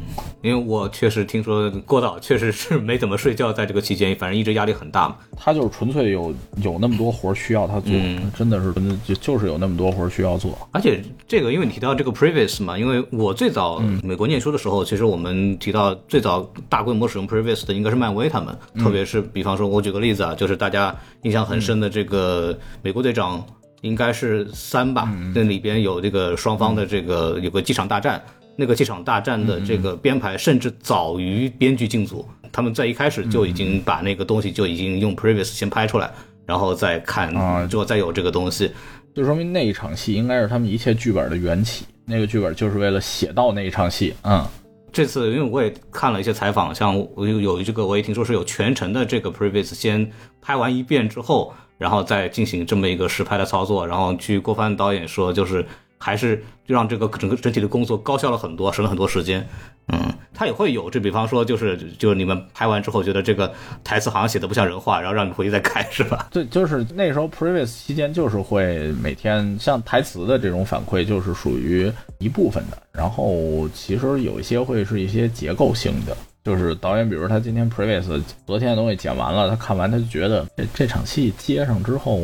[0.43, 5.15] 因为我确实听说郭导确实是没怎么睡觉，在这个期间，反正一直压力很大嘛。
[5.35, 7.91] 他就是纯粹有有那么多活需要他做，
[8.37, 8.71] 真的是
[9.03, 10.55] 就就是有那么多活需要做。
[10.71, 23.43] 而且这个，因为你提到这个 previous 嘛，因为我最早美国念书的时候，其实我们提到最早大规模使用 previous 的应该是漫威他们，特别是比方说，我举个例子啊，就是大家印象很深的这个美国队长，
[23.81, 28.21] 应该是三吧，那里边有这个双方的这个有个机场大战。
[28.59, 36.11] 那个这场大战的这个编排，甚至早于编剧进组，他们在一开始就已经把那个东西就已经用 previous 先拍出来，
[36.43, 37.31] 然后再看，
[37.69, 38.71] 之后再有这个东西，
[39.13, 41.85] 就说明那一场戏应该是他们一切剧本的缘起。
[42.03, 44.15] 那个剧本就是为了写到那一场戏。
[44.23, 44.43] 嗯，
[44.91, 50.09] 这次因为我也看了一些采访，像我有有这个，我也听说是有全程的这个 previous 先
[50.41, 53.85] 拍完一遍之后，然后再进行这么一个实拍的操作。
[53.85, 55.63] 然后据郭帆导演说，就是。
[55.97, 59.47] 还是就让这个整个整体的工作高效了很多，省了很多时间。
[59.89, 63.53] 嗯，他也会有，这比方说就是就是你们拍完之后觉得这个
[63.85, 66.27] 台词好像写的不像人话，然后让你回去再改，是吧？
[66.29, 82.23] 对，就是那时候 previous 期间就是会每天像台词的这种反馈就是属于一部分的，然后其实有一些会是一些结构性的，就是导演比如他今天 previous 昨天的东西剪完了，他看完他就觉得这这场戏接上之后。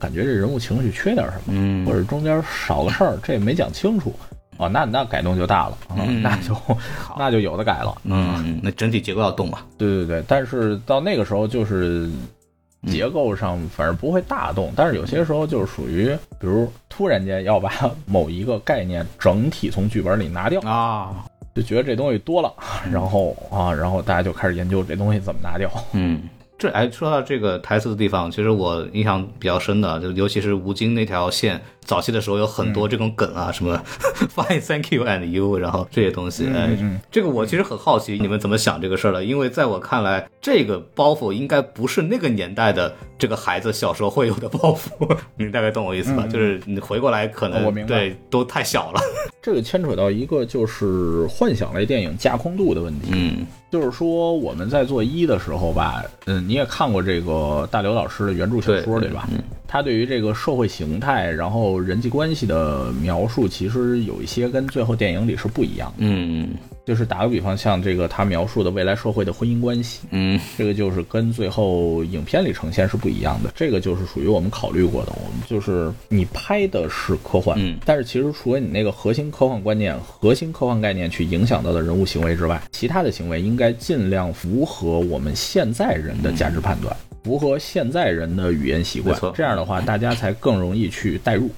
[0.00, 4.12] 感觉这人物情绪缺点什么，嗯，或者中间少个事儿，这也没讲清楚，
[4.56, 6.56] 哦，那那改动就大了，嗯，那就
[7.18, 12.10] 那就有的改了，嗯，那整体结构要动了，对对对，但是到那个时候就是
[12.86, 17.70] 结构上反正不会大动，但是有些时候就是属于，比如突然间要把
[18.06, 22.50] 某一个概念整体从剧本里拿掉啊，就觉得这东西多了，
[22.90, 26.22] 然后啊，然后大家就开始研究这东西怎么拿掉，嗯。
[26.60, 33.82] 这哎，说到这个台词的地方，其实我印象比较深的，就尤其是吴京那条线，早期的时候有很多这种梗啊，什么
[34.36, 36.68] Fine Thank you and you，然后这些东西，哎，
[37.10, 46.26] 这个我其实很好奇你们怎么想这个事儿的，因为在我看来，这个包袱应该不是那个年代的这个孩子小时候会有的包袱， 你大概懂我意思吧？
[46.26, 49.00] 就是你回过来可能对都太小了。
[49.40, 53.46] 这个牵扯到一个就是幻想类电影架空度的问题，嗯。
[53.70, 59.28] 就是说，我们在做一的时候吧，嗯，你也看过这个大刘老师的原著小说，对吧？
[59.68, 65.96] 他对于这个社会形态，然后人际关系的描述，其实有一些跟最后电影里是不一样的。
[65.98, 66.48] 嗯。
[66.84, 73.50] 就是打个比方，像这个他描述的未来社会的婚姻关系，嗯，这个就是跟最后影片里呈现是不一样的。
[73.54, 75.12] 这个就是属于我们考虑过的。
[75.12, 89.16] 我们就是你拍的是科幻，嗯，但是其实除了你那个核心科幻观念、核心科幻概念去影响到的人物行为之外，其他的行为应该尽量符合我们现在人的价值判断，符合现在人的语言习惯。
[89.34, 91.50] 这样的话，大家才更容易去代入。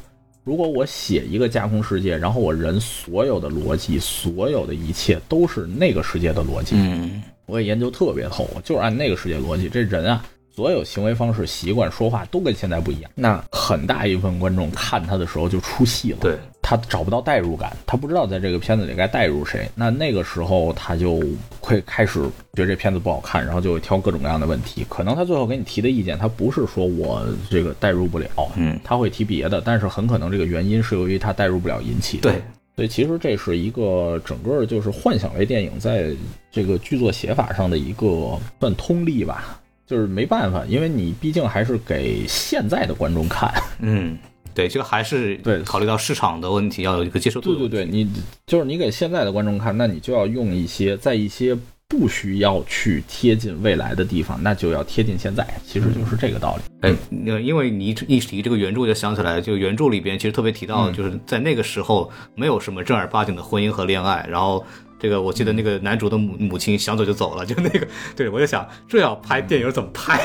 [0.45, 10.25] 如果我写一个架空世界，然后我人所有的逻辑，所有的一切都是那个世界的逻辑，嗯，我也研究特别透，就是按那个世界逻辑，这人啊。
[10.55, 16.37] 所有行为方式、习惯、说话都跟现在不一样，那很大一部分观众看他的时候就出戏了，对。
[16.61, 21.23] 他找不到代入感，他不知道在这个片子里该代入谁，那那个时候他就
[21.63, 22.21] 会开始
[22.55, 24.85] 觉得这片子不好看，然后就会挑各种各样的问题。
[24.89, 32.31] 可能他最后给你提的意见，他不是说我这个代入不了，嗯，他会提别的，但是很可能这个原因是由于他代入不了引起的。
[32.31, 32.43] 对，
[32.75, 36.11] 所以其实这是一个整个就是幻想类电影在
[36.51, 39.59] 这个剧作写法上的一个算通例吧。
[39.85, 43.53] 就是没办法，因为你毕竟还是给现在的观众看。
[43.81, 44.17] 嗯，
[44.55, 47.55] 对，这个还是对考虑到市场的问题，要有一个接受度。
[47.55, 48.09] 对对对，你
[48.47, 51.57] 就是你给现在的观众看，那你就要用一些在一些
[51.89, 56.63] 不需要去贴近未来的地方，那就要贴近现在，其实就是这个道理。
[56.89, 64.65] 哎，因为你一提这个原著，就想起来，就原著里边其实特别提到，就是在那个时候没有什么正儿八经的婚姻和恋爱，然后。
[65.03, 67.85] 这个我记得那个男主的母母亲想走就走了， 就那个，
[68.15, 70.21] 对我就想这要拍电影怎么拍，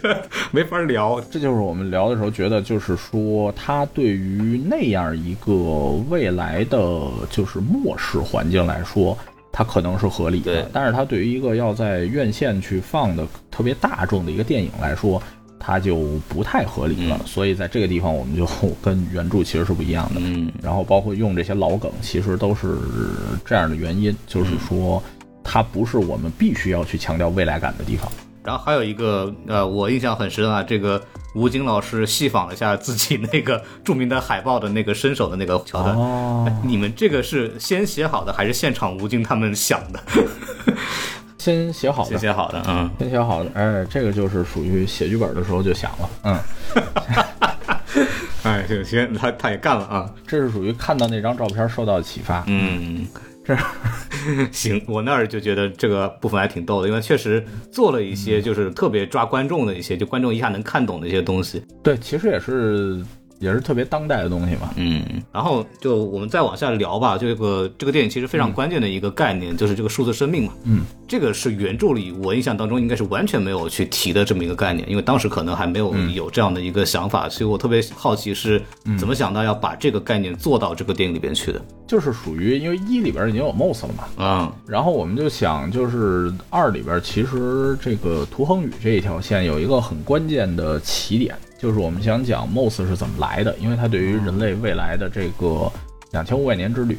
[0.52, 1.18] 没法聊。
[1.30, 5.54] 这就是我们聊的时候觉得，就是说他对于那样一个
[6.10, 9.16] 未来的就是末世环境来说，
[9.50, 15.22] 它可能是合理的，但是它对于一个要在院线去放的特别大众的一个电影来说。
[15.58, 15.96] 它就
[16.28, 18.46] 不太合理了，所以在这个地方我们就
[18.82, 20.20] 跟原著其实是不一样的。
[20.20, 22.76] 嗯，然后包括用这些老梗，其实都是
[23.44, 25.02] 这样的原因，就是说
[25.42, 28.10] 它不是我们必须要去强调未来感的地方。
[28.44, 31.02] 然后还有一个呃，我印象很深啊，这个
[31.34, 35.94] 吴京老师细仿了一下自己那个著名的海报的那个伸手的那个桥段。
[35.94, 40.02] 哦，你们这个是先写好的还是现场吴京他们想的？
[41.38, 46.38] 先写好的，先写好的，嗯，先写好的，哎，这个就是属于写剧本的时候就想了，嗯，
[48.42, 53.06] 哎，行行，他他也干了啊，这是属于看到那张照片受到启发，嗯，
[53.44, 53.56] 这
[54.52, 63.02] 行，我那儿就觉得这个部分还挺逗的，因为确实做了一些就是特别抓观众的一些，就观众一下能看懂的一些东西，对，其实也是。
[63.40, 67.16] 也是特别当代的东西嘛，嗯，然后就我们再往下聊吧。
[67.16, 78.60] 这个这个电影其实非常关键的一个概念就是这个数字生命嘛，嗯，这个是原著里我印象当中应该是完全没有去提的这么一个概念，因为当时可能还没有有这样的一个想法，所以我特别好奇是
[78.98, 81.62] 怎么想到要把这个概念做到这个电影里边去的。
[81.86, 91.34] 就是属于因为一里边已经有 Moss 了嘛，嗯，然后我们就想就是二里边其实这个涂恒宇这一条线有一个很关键的起点。
[91.58, 95.70] 就是我们想讲 MOS 是怎么来的，因为它对于人类未来的这个
[96.12, 96.96] 两千五百年之旅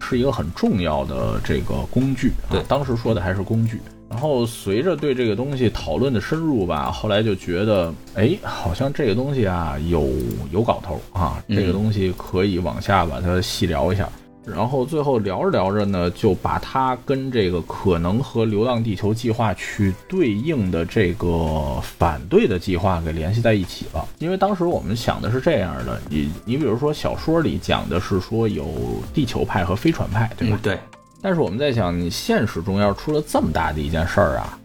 [0.00, 2.30] 是一个很重要的这个工具。
[2.48, 3.80] 对，当时说的还是工具。
[4.08, 10.08] 然后随着对这个东西讨论的深入吧，后来就觉得，哎，好像这个东西啊有
[10.52, 14.08] 有搞头啊，这个东西可以往下把它细聊一下。
[14.46, 24.06] 然后最后聊着聊着呢，就把它跟这个可能和《流浪地球》计划去对应的这个反对的计划给联系在一起了。
[24.18, 28.66] 因为当时我们想的是这样的，你你比如说小说里讲的是说有
[29.12, 30.58] 地球派和飞船派，对吧？
[30.62, 30.78] 对。
[31.20, 34.58] 但是我们在想，你现实中要是出了这么大的一件事儿啊，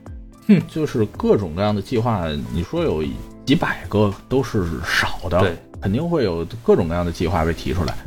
[0.48, 3.04] 哼，就是各种各样的计划，你说有
[3.48, 7.98] 几百个都是少的，对，肯定会有各种各样的计划被提出来。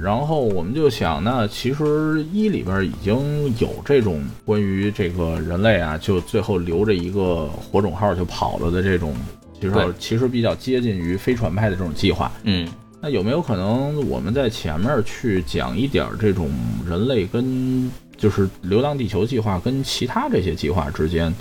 [0.00, 3.16] 然后我们就想，那其实一里边已经
[3.58, 9.14] 有这种关于这个人类啊，就最后留着一个火种号就跑了的这种，
[9.60, 12.30] 其实其实比较接近于飞船派的这种计划。
[12.44, 12.68] 嗯，
[13.00, 16.50] 那有没有可能我们在前面去讲一点这种
[16.86, 21.34] 人类跟就是流浪地球计划跟其他这些计划之间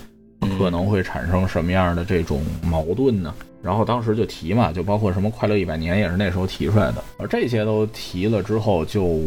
[0.57, 3.33] 可能会产生什么样的这种矛盾呢？
[3.61, 9.21] 然后当时就提嘛，就包括什么快乐一百年也是那时候提出来的，而这些都提了之后，就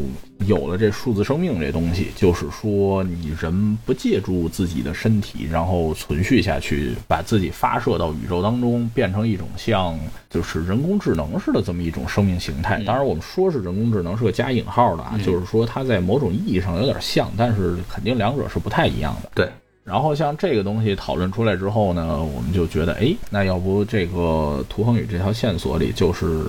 [0.47, 9.99] 有了这数字生命这东西，就是说你人不借助自己的身体，然后存续下去，把自己发射到宇宙当中，变成一种像
[10.31, 12.81] 就是人工智能似的这么一种生命形态。
[12.85, 19.29] 当然，我们说是人工智能是个加引号的啊，就是说它在某种意义上有点像，但是肯定两者是不太一样的。
[19.35, 19.49] 对。
[19.89, 26.45] 然后像这个东西讨论出来之后呢，我们就觉得，哎，那要不这个涂恒宇这条线索里就是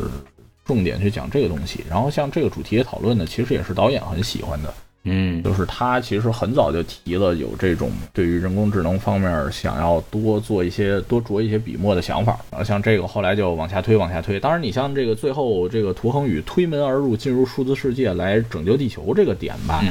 [0.66, 1.82] 重点去讲这个东西。
[1.90, 4.74] 然后像这个主题的讨论呢，其实也是导演很喜欢的，
[5.06, 12.38] 嗯，就是他其实很早就提了有这种对于人工智能方面想要多做一些、多着一些笔墨的想法。
[12.52, 14.38] 然后像这个后来就往下推、往下推。
[14.38, 19.82] 当然，你像这个最后这个涂恒宇推门而入，进入数字世界来拯救地球这个点吧。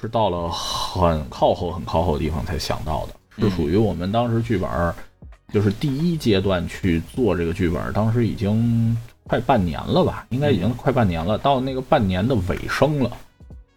[0.00, 4.94] 是到了很靠后、很靠后的地方才想到的，是属于我们当时剧本，
[5.52, 13.10] 就是第一阶段去做这个剧本，当时已经快半年了吧，应该已经快半年了，到那个半年的尾声了，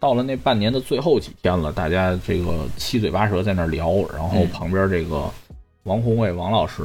[0.00, 5.30] 到了那半年的最后几天了，大家这个七嘴八舌在那聊，然后旁边这个
[5.82, 6.82] 王宏伟王老师。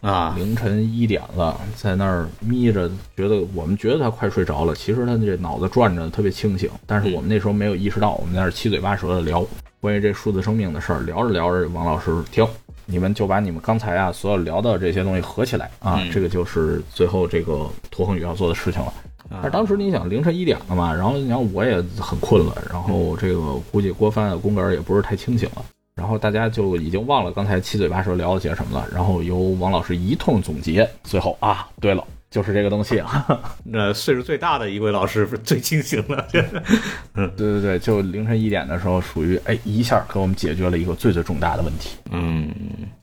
[0.00, 9.44] 啊，凌晨一点了，在那儿眯着，觉得我们觉得他快睡着了，其实他这脑子转着特别清醒，但是我们那时候没有意识到，我们在那七嘴八舌的聊
[9.80, 12.46] 关于这数字生命的事儿，聊着聊着，王老师停，
[12.86, 18.92] 你们就把你们刚才啊所有聊到这些东西合起来啊，这个就是最后这个涂恒宇要做的事情了。
[19.30, 23.40] 但是当时你想凌晨一点了嘛，然后你想我也很困了，然后这个
[23.70, 25.64] 估计郭帆的宫格也不是太清醒了。
[25.98, 33.26] 然后大家就已经忘了刚才七嘴八舌聊了些什么了，然后由王老师一通总结，最后啊，对了，就是这个东西啊。
[33.66, 36.24] 那岁数最大的一位老师最清醒了，
[37.14, 42.48] 嗯，对对对，就凌晨一点的时候，属于哎一下给我们解决了一个最最重大的问题，嗯，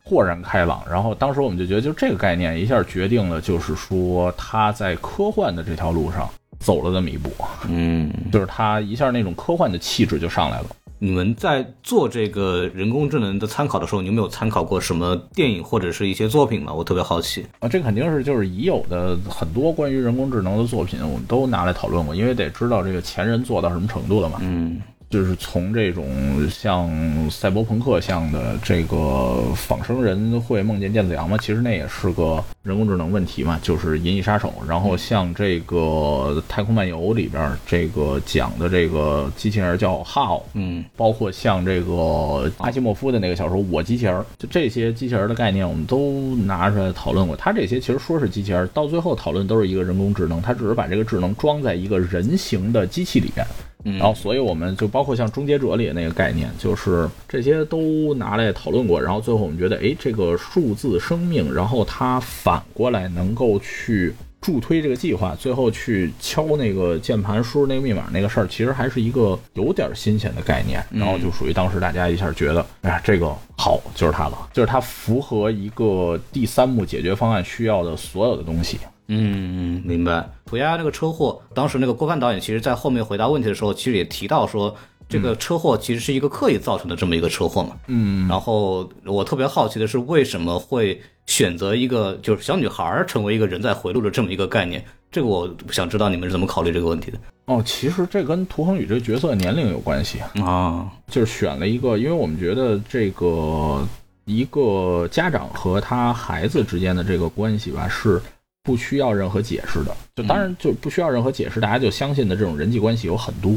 [0.04, 0.82] 豁然开朗。
[0.90, 6.30] 然后当时我们就觉得，就这个概念一下决定了，就是说他在科幻的这条路上
[6.60, 7.30] 走了这么一步，
[7.68, 10.68] 嗯，就是他一下那种科幻的气质就上来了。
[10.98, 16.74] 你们在做这个人工智能的参考的时候，你有没有参考过什么电影或者是一些作品吗？
[16.74, 24.40] 我特别好奇啊，这肯定是就是已有的很多关于人工智能的作品，我们都拿来讨论过，因为得知道这个前人做到什么程度了嘛。
[24.42, 24.82] 嗯。
[25.10, 26.06] 就是从这种
[26.50, 26.90] 像
[27.30, 31.38] 赛博朋克像的这个仿生人会梦见电子羊吗？
[31.40, 34.54] 其实那也是个人工智能问题嘛，就是银翼杀手。
[34.68, 47.36] 然后像这个太空漫游里边这个讲的这个机器人叫 How，，嗯，包括像这个阿西莫夫的那个小说《我机器人》，就这些机器人的概念，我们都拿出来讨论过。
[47.36, 53.46] 他这些其实说是机器人，到最后讨论都是一个人工智能，他只是把这个智能装在一个人形的机器里边。
[53.86, 59.00] 然后，所以我们就包括像《终结者》里的那个概念，就是这些都拿来讨论过。
[59.00, 70.84] 然后最后我们觉得，哎，这个数字生命，然后它反过来能够去助推这个计划，最后去敲那个键盘输入那个密码那个事儿，其实还是一个有点新鲜的概念。
[70.90, 78.80] 然后就属于当时大家一下觉得，哎呀，这个好，就是它了，就是它符合一个第三幕解决方案需要的所有的东西。
[79.08, 80.28] 嗯，明白。
[80.46, 84.76] 涂鸦那个车祸，当时那个郭帆导演其实，在后面回答问题的时候，其实也提到说，
[85.08, 87.76] 这个车祸其实是一个刻意造成的这么一个车祸嘛。
[87.88, 88.28] 嗯。
[88.28, 94.84] 然后我特别好奇的是，为什么会选择一个就是小女孩成为一个人在回路的这么一个概念？
[95.12, 97.18] 这个我想知道你们是怎么考虑这个问题的。
[97.46, 103.88] 哦，其实这跟涂恒宇这角色年龄有关系啊，就是选了一个，因为我们觉得这个
[104.26, 108.20] 一个家长和他孩子之间的这个关系吧是。
[108.66, 113.54] 不需要任何解释的，就当然就不需要任何解释，大家就相信的这种人际关系有很多，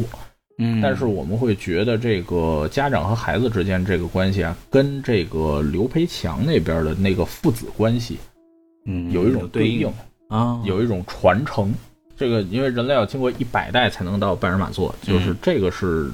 [0.58, 8.18] 嗯，但是我们会觉得这个家长和孩子之间这个关系啊，跟这个刘培强那边的那个父子关系，
[8.84, 9.90] 嗯，有一种对应
[10.28, 11.74] 啊，有一种传承。
[12.16, 16.04] 这个因为人类要经过一百代才能到半人马座，就是这个是。《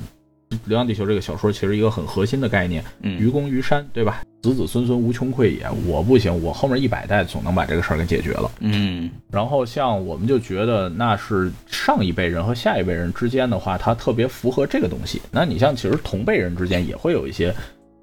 [0.65, 4.23] 流浪地球》这个小说其实一个很核心的概念，愚公移山，对吧？
[4.43, 5.67] 子子孙孙无穷匮也。
[5.87, 8.51] 我不行，我后面一百代总能把这个事儿给解决了。
[8.61, 9.11] 嗯。
[9.31, 15.23] 然后像我们就觉得那是上一辈人和下一辈人之间的话，它特别符合这个东西。
[15.31, 17.51] 那你像其实同辈人之间也会有一些，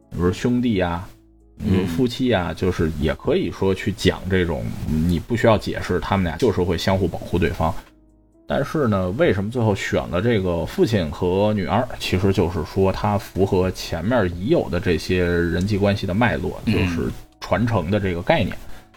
[0.09, 1.07] 比如兄弟啊，
[1.59, 4.63] 比如夫妻啊，就是也可以说去讲这种，
[5.07, 7.71] 你不需要解释，他们俩就是会相互保护对方。
[8.53, 11.87] 但是呢，为什么最后选了这个父亲和女儿？
[11.99, 18.53] 其实就是说，它符合前面已有的这些人际关系的脉络，就是传承的这个概念。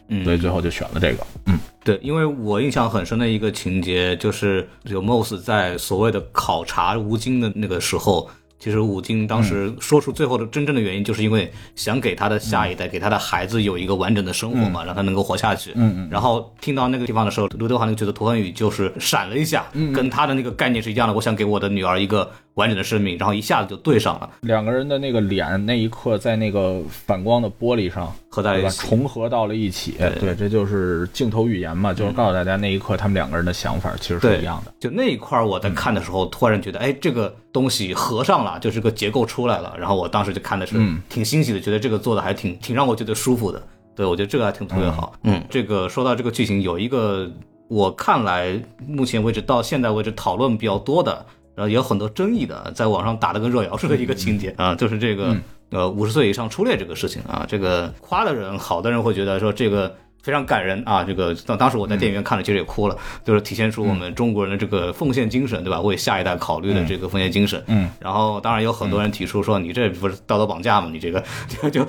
[0.09, 1.25] 嗯，所以最后就选了这个。
[1.47, 8.29] 嗯，对，因为我印象很深的一个情节，就是有 Moss 在所谓的考察吴京的那个时候。
[8.65, 15.73] 其实武京当时说出最后的真正的原因，就是因为想给他的下一代，给他的孩子有一个完整的生活嘛，让他能够活下去。
[15.75, 21.13] 嗯嗯然后听到那个地方的时候，刘德华那个角色涂恒宇就是闪了一下，嗯跟他的那个概念是一样的。
[21.13, 28.11] 我想给我的女儿一个完整的生命，然后一下子就对上了，两个人的那个脸那一刻在那个反光的玻璃上？
[28.31, 28.89] 合在一起。
[28.89, 34.73] 重合到了一起，对，这就是镜头语言嘛，就是告诉大家那一刻他们两个人的想法其实是一样的。
[34.81, 39.73] 就那一块，我在看的时候，突然觉得，哎，这个东西合上了，就是个结构出来了。
[39.79, 43.63] 然后我当时就看的是嗯挺欣喜的，觉得这个做的还挺挺让我觉得舒服的。
[43.95, 45.15] 对，我觉得这个还挺特别好。
[45.23, 47.31] 嗯，这个说到这个剧情，有一个
[47.69, 51.25] 我看来目前为止到现在为止讨论比较多的，
[51.55, 55.37] 然后也有很多争议的，在网上打了个热窑似的一个情节啊，就是这个
[55.71, 59.95] 呃五十岁以上初恋这个事情啊，这个夸的人，好的人会觉得说这个。
[60.25, 61.05] 非常感人啊！
[61.05, 65.79] 这个当当时我在电影院看了，其实也哭了，就是体现出我们中国人的这个奉献精神，对吧？
[65.83, 67.63] 为下一代考虑的这个奉献精神。
[67.67, 70.89] 嗯，然后当然有很多人提出说，你这不是道德绑架吗？
[70.91, 71.23] 你这个
[71.61, 71.87] 就就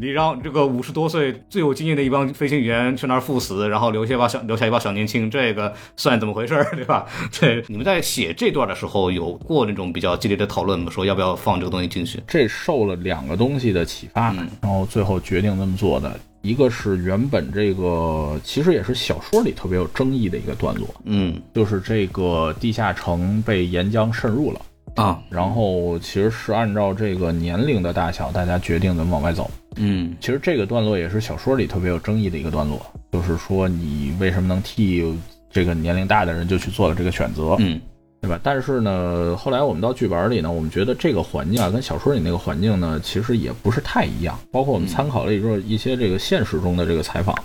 [0.00, 7.04] 你让这个五十多岁最有经验的一帮飞行员去那儿赴死，然后留下一帮小留下一帮小年轻，这个算怎么回事儿，对吧？
[7.30, 10.90] 这你们在写这段的时候有过那种比较激烈的讨论吗？
[10.90, 12.18] 说要不要放这个东西进去？
[12.26, 16.18] 这受了两个东西的启发，嗯然后最后决定这么做的。
[16.46, 21.40] 一个是原本这个其实也是小说里特别有争议的一个段落，嗯。
[21.52, 24.60] 就是这个地下城被岩浆渗入了，
[24.94, 25.20] 啊。
[25.28, 29.50] 然后其实是按照这个年龄的大小，大家决定怎么往外走。
[29.74, 30.14] 嗯。
[30.20, 32.80] 其实这个段落也是小说里特别有争议的一个段落，
[33.10, 35.02] 就是说你为什么能替
[35.50, 37.80] 这个年龄大的人就去做了这个选择，嗯
[38.26, 38.40] 对吧？
[38.42, 44.36] 但是呢，后来我们到剧本里呢，我们觉得这个环境啊，跟小说里那个环境呢，其实也不是太一样。
[44.50, 47.36] 包括我们参考了一个一些这个现实中的这个采访，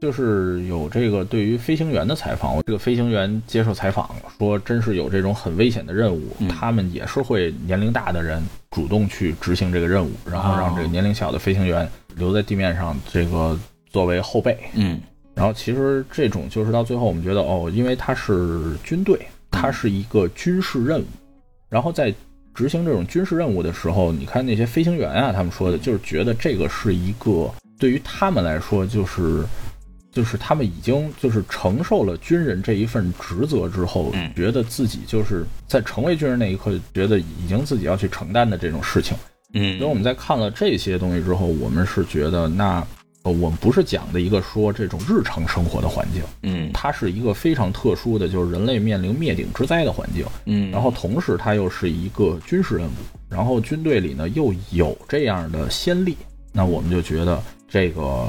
[0.00, 11.86] 就是有这个对于飞行员的采访，这个飞行员接受采访说，真是有这种很危险的任务，嗯他们也是会年龄大的人主动去执行这个任务，然后让这个年龄小的飞行员
[12.16, 13.58] 留在地面上，这个
[13.90, 14.56] 作为后备。
[14.74, 15.00] 嗯
[15.34, 19.16] 然后其实这种就是到最后，我们觉得哦，因为他是军队，
[19.50, 21.06] 它是一个军事任务，
[21.68, 22.14] 然后在
[22.54, 29.44] 执行这种军事任务的时候，你看那些飞行员啊，他们说的就是觉得这个是一个对于他们来说就是。
[30.10, 39.16] 就是他们已经就是承受了军人这一份职责之后，嗯觉得自己就是在成为军人那一刻，觉得已经自己要去承担的这种事情。
[39.52, 42.84] 嗯所以我们在看了这些东西之后，我们是觉得那，
[43.24, 50.24] 呃，我们不是讲的一个说这种日常生活的环境，嗯它是一个非常特殊的，就是人类面临灭顶之灾的环境。
[50.46, 52.90] 嗯，然后同时它又是一个军事任务，
[53.28, 56.16] 然后军队里呢又有这样的先例，
[56.52, 58.28] 那我们就觉得这个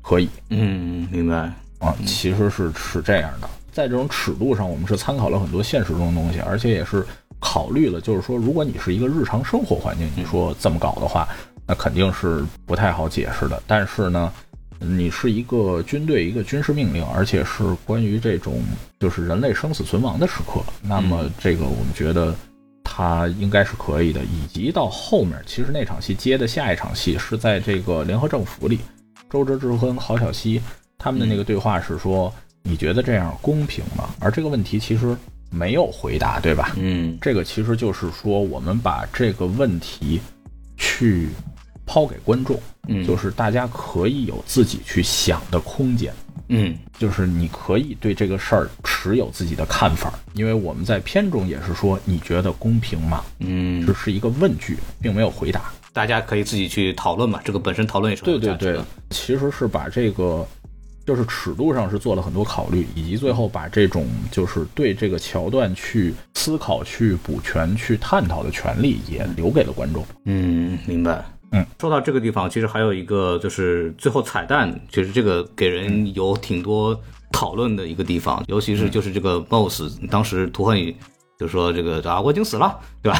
[0.00, 1.52] 可以嗯明白。
[1.80, 3.48] 啊，其实是是这样的。
[3.70, 7.06] 在这种尺度上，我们是参考了很多现实中的东西，而且也是
[7.38, 11.28] 考虑了，就是说，如果你是一个日常生活环境，你说这么搞的话，
[11.68, 13.62] 那肯定是不太好解释的。
[13.66, 14.32] 但是呢，
[14.80, 18.62] 你是一个军队，一个军事命令，而且是关于这种
[18.98, 22.34] 就是人类生死存亡的时刻，那么这个我们觉得
[22.82, 24.22] 它应该是可以的。
[24.24, 28.80] 以及到后面，其实那场戏接的下一场戏是在这个联合政府里，
[29.28, 30.60] 周哲之和郝小西
[30.96, 32.32] 他们的那个对话是说
[32.64, 35.14] ：“你觉得这样公平吗？”而这个问题其实
[35.50, 36.72] 没有回答，对吧？
[36.78, 40.20] 嗯这个其实就是说，我们把这个问题
[40.76, 41.28] 去
[41.88, 46.12] 抛给观众，嗯就是大家可以有自己去想的空间，
[46.48, 53.24] 嗯就是你可以对这个事儿持有自己的看法，因为我们在片中也是说，你觉得公平吗？
[53.40, 55.72] 嗯这，是一个问句，并没有回答。
[55.92, 58.80] 大家可以自己去讨论嘛，这个本身讨论也是很对对对
[59.10, 60.46] 其实是把这个。
[61.08, 70.04] 就是尺度上是做了很多考虑，以及最后把这种就是对这个桥段去思考、去补全、去探讨的权利也留给了观众。
[70.26, 71.24] 嗯，明白。
[71.52, 76.98] 嗯，说到这个地方，其实还有一个就是最后彩蛋，其实这个给人有挺多
[77.32, 80.94] 讨论的一个地方，尤其是就是这个 Moss 当时涂恒宇
[81.38, 83.18] 就说这个啊我已经死了，对吧？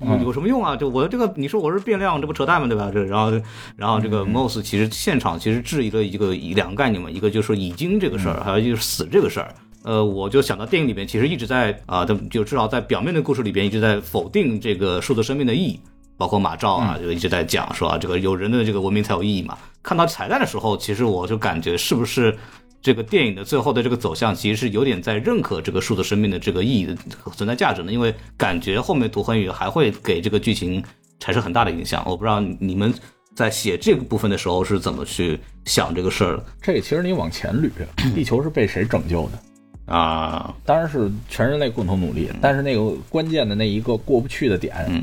[0.00, 0.74] 嗯有什么用啊？
[0.76, 2.66] 就我这个你说我是变量，这不扯淡吗？
[2.66, 2.90] 对吧？
[2.92, 3.30] 这然后
[3.76, 9.54] 然后这个 Moss 其实现场其实质疑了一个一两个概念嘛，一个就是说已经这个事儿，还有就是死这个事儿。
[9.82, 15.80] 呃，我就想到电影里面其实一直在啊，就就至少在表面的故事里边一直在否定这个数字生命的意义。
[16.20, 19.56] 包括马照啊，就一直在讲说啊，这个有人的这个文明才有意义嘛。
[19.82, 22.36] 看到彩蛋的时候，其实我就感觉是不是
[22.82, 26.94] 这个电影的最后的这个走向，其实是有点在认可这个数字生命的这个意义的
[27.34, 27.90] 存在价值呢？
[27.90, 30.84] 因为感觉后面涂恒宇还会给这个剧情
[31.18, 32.04] 产生很大的影响。
[32.04, 32.92] 我不知道你们
[33.34, 37.70] 在写这个部分的时候是怎么去想这个事儿的这个其实你往前捋，
[38.14, 39.94] 地球是被谁拯救的？
[39.94, 40.54] 啊？
[40.66, 45.02] 当然是全人类共同努力，但是那个关键的那一个过不去的点，嗯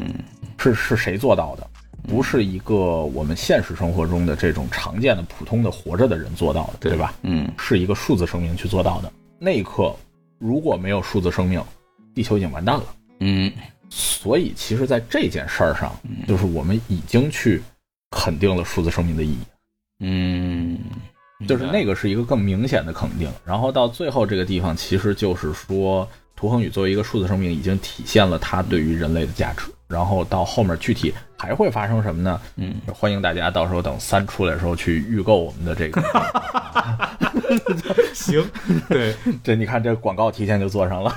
[0.57, 1.67] 是是谁做到的？
[2.07, 7.13] 不是一个我们现实生活中的这种常见的普通的活着的人做到的，对吧？
[7.23, 9.11] 嗯是一个数字生命去做到的。
[9.39, 9.95] 那一刻，
[10.39, 11.61] 如果没有数字生命，
[12.15, 12.85] 地球已经完蛋了。
[13.19, 13.51] 嗯
[13.89, 15.97] 所以，其实，在这件事儿上，
[16.27, 17.61] 就是我们已经去
[18.11, 19.37] 肯定了数字生命的意义，
[20.01, 20.77] 嗯，
[21.47, 23.29] 就是那个是一个更明显的肯定。
[23.45, 29.63] 然后到最后这个地方，其实就是说，涂恒宇作为一个数字生命，已经体现了他对于人类的价值。
[29.87, 32.39] 然后到后面具体还会发生什么呢？
[32.57, 36.01] 嗯，欢迎大家到时候等三出来的时候去预购我们的这个。
[38.13, 38.43] 行，
[38.89, 39.15] 对。
[39.43, 41.13] 这你看，这广告提前就做上了。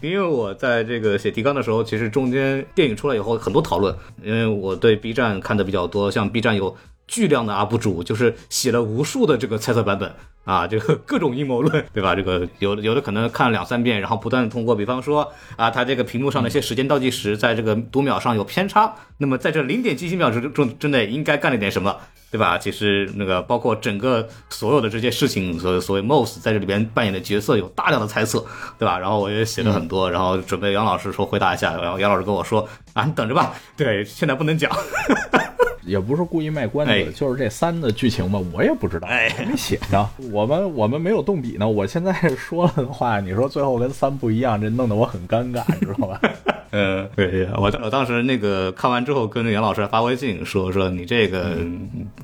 [0.00, 6.76] 因为我在这个写提纲的时候，其实中间电影出来以后很多讨论，因为我对 B 站看的比较多，像 B 站有
[7.08, 10.12] 巨量的 UP 主，就是写了无数的这个猜测版本
[10.46, 12.14] 啊， 这个各种阴谋论，对吧？
[12.14, 21.94] 这个有的有的可能看了两三遍，然后不断的通过，比方说啊，它这个屏幕上的一些时间倒计时在这个读秒上有偏差，那么在这零点几几秒之中之内应该干了点什么？
[22.28, 22.58] 对吧？
[22.58, 28.44] 其实那个包括整个所有的这些事情，所所谓 Moss 在这里边扮演的角色有大量的猜测，
[28.78, 28.98] 对吧？
[28.98, 34.70] 然后我也写了很多，然后准备杨老师说回答一下，然后杨老师跟我说啊，你等着吧，对，现在不能讲。
[35.86, 40.06] 也不是故意卖关子，哎就是这三的剧情吧，我也不知道，没写着。
[40.32, 46.20] 我们我们没有动笔呢，我现在说了的话，你说最后跟三不一样，这弄得我很尴尬，你知道吧？
[46.70, 51.56] 呃，对，我我当时那个看完之后，跟杨老师发微信说说你这个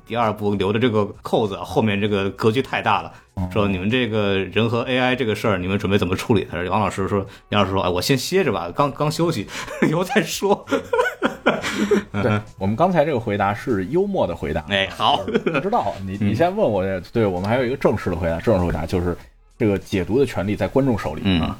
[0.07, 3.13] 第二部留的这个扣子后面这个格局太大了，
[3.53, 6.47] 说你们这个人和 AI 这个事儿，你们准备怎么处理？
[6.51, 9.47] 他说王老师说，杨老师说，哎，我先歇着吧，刚刚休息，
[9.89, 10.65] 以后再说。
[12.13, 19.17] 对我们刚才这个回答是幽默的回答，哎，好，不知道你 你先问我，对我们还有一个正式的回答，正式回答就是
[19.59, 21.55] 这个解读的权利在观众手里嗯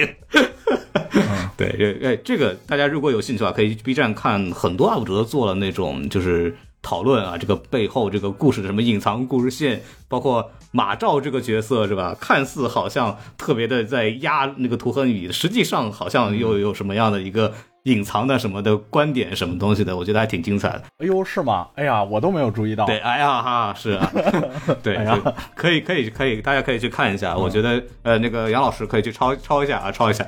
[0.00, 0.08] 啊。
[0.08, 0.14] 行。
[1.56, 12.16] 对，这哎，这个大家如果有兴趣的话，可以去 B 站看很多 UP 主都做了那种就是讨论啊，这个背后这个故事的什么隐藏故事线，包括马照这个角色是吧？
[12.18, 17.52] 看似好像特别的在压那个涂恒宇，实际上好像又有什么样的一个
[17.84, 20.82] 隐藏的什么的观点什么东西的，我觉得还挺精彩的。
[20.98, 21.68] 哎呦，是吗？
[21.74, 22.86] 哎呀，我都没有注意到。
[22.86, 24.12] 对，哎呀哈，是啊，
[24.82, 25.18] 对，哎
[25.54, 27.36] 可以可以可以，大家可以去看一下。
[27.36, 30.26] 我觉得呃，那个杨老师可以去抄抄一下啊，抄一下。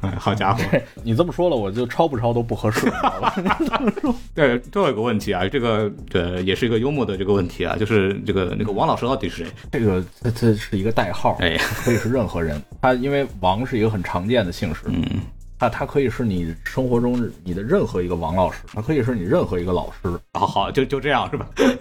[0.00, 0.62] 哎， 好家伙！
[1.04, 2.90] 你这么说了，我就抄不抄都不合适？
[4.34, 9.52] 对，最后一个问题啊，这个呃也是一个幽默的这个问题啊，就是这个那个王老师到底是谁？
[9.70, 12.60] 这个这这是一个代号，哎，可以是任何人。
[12.80, 15.04] 他因为王是一个很常见的姓氏，嗯，
[15.60, 20.18] 他他可以是你生活中你的任何一个王老师，他可以是你任何一个老师。
[20.32, 21.46] 好好，就就这样是吧？
[21.54, 21.76] 对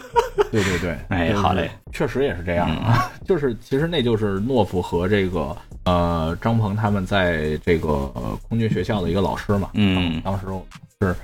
[0.52, 3.10] 对对，就是 哎好嘞，确实也是这样啊。
[3.26, 5.56] 就是其实那就是懦夫和这个
[5.86, 9.70] 呃张鹏他们在这个呃空军学校的一个老师嘛。
[9.76, 10.46] 嗯当时
[11.00, 11.16] 是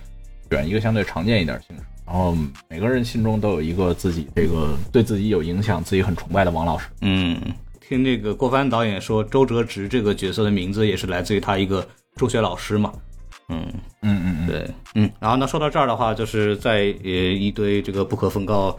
[0.49, 2.33] 选一个相对常见一点的姓氏，然后
[2.69, 6.87] 每个人心中都有一个自己这个对自己有影响、自己很崇拜的王老师。
[7.01, 7.37] 嗯，
[7.81, 11.85] 听这个郭帆导演说，周哲直这个角色的名字也是来自于他一个
[12.15, 12.91] 中学老师嘛。
[13.49, 13.63] 嗯，
[14.01, 18.75] 嗯嗯嗯，对，嗯，然后呢，说到这儿的话，就是在呃一堆这个不可奉告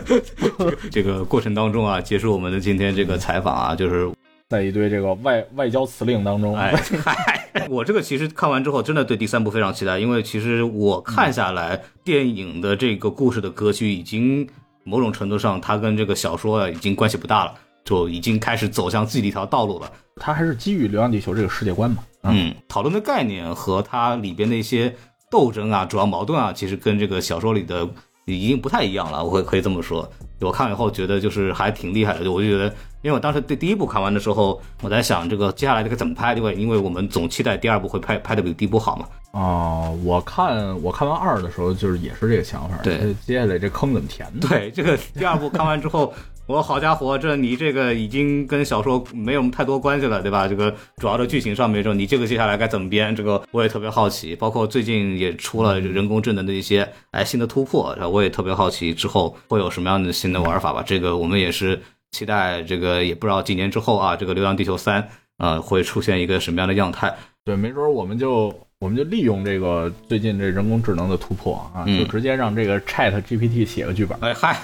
[0.90, 4.10] 这个过程当中啊，结束我们的今天这个采访啊，就是
[4.50, 14.46] 在一堆这个外外交辞令当中，哎，嗨，我这个其实看完之后，真的对第三部非常期待，因为其实我看下来，电影的这个故事的格局已经
[14.84, 19.90] 某种程度上，它跟这个小说啊已经关系不大了，就已经开始走向自己的一条道路了。
[20.16, 22.02] 它还是基于《流浪地球》这个世界观嘛。
[22.22, 24.94] 嗯，讨论的概念和它里边的一些
[25.30, 27.88] 斗争啊、主要矛盾啊，其实跟这个小说里的
[28.26, 29.24] 已经不太一样了。
[29.24, 30.08] 我会可以这么说。
[30.40, 32.64] 我看了以后觉得就是还挺厉害的，我就觉得，
[33.02, 39.06] 因为我当时对第一部看完的时候，我在想这个接下来这个怎么拍，因为因为我们总期待第二部会拍拍的比第一部好嘛。
[39.32, 42.76] 啊、我看我看完二的时候，就是也是这个想法。
[42.82, 44.44] 对接下来这坑怎么填呢？
[44.48, 46.12] 对，这个第二部看完之后，
[46.50, 50.48] 我好家伙，这你这个已经跟小说没有太多关系了，对吧？
[50.48, 54.34] 这个主要的剧情上面，就你这个接下来该怎么编，这个我也特别好奇。
[54.34, 60.82] 包括最近也出了人工智能的一些哎新的突破，然后我也特别好奇之后会有什么样的新的玩法吧。
[60.84, 61.80] 这个我们也是
[62.10, 65.00] 期待，这个也不知道几年之后啊，这个《流浪地球三》
[65.38, 67.16] 呃会出现一个什么样的样态。
[67.44, 68.52] 对，没准儿我们就
[68.82, 74.58] 我们就利用这个最近这人工智能的突破啊，嗯就直接让这个 Chat GPT 写个剧本，哎嗨，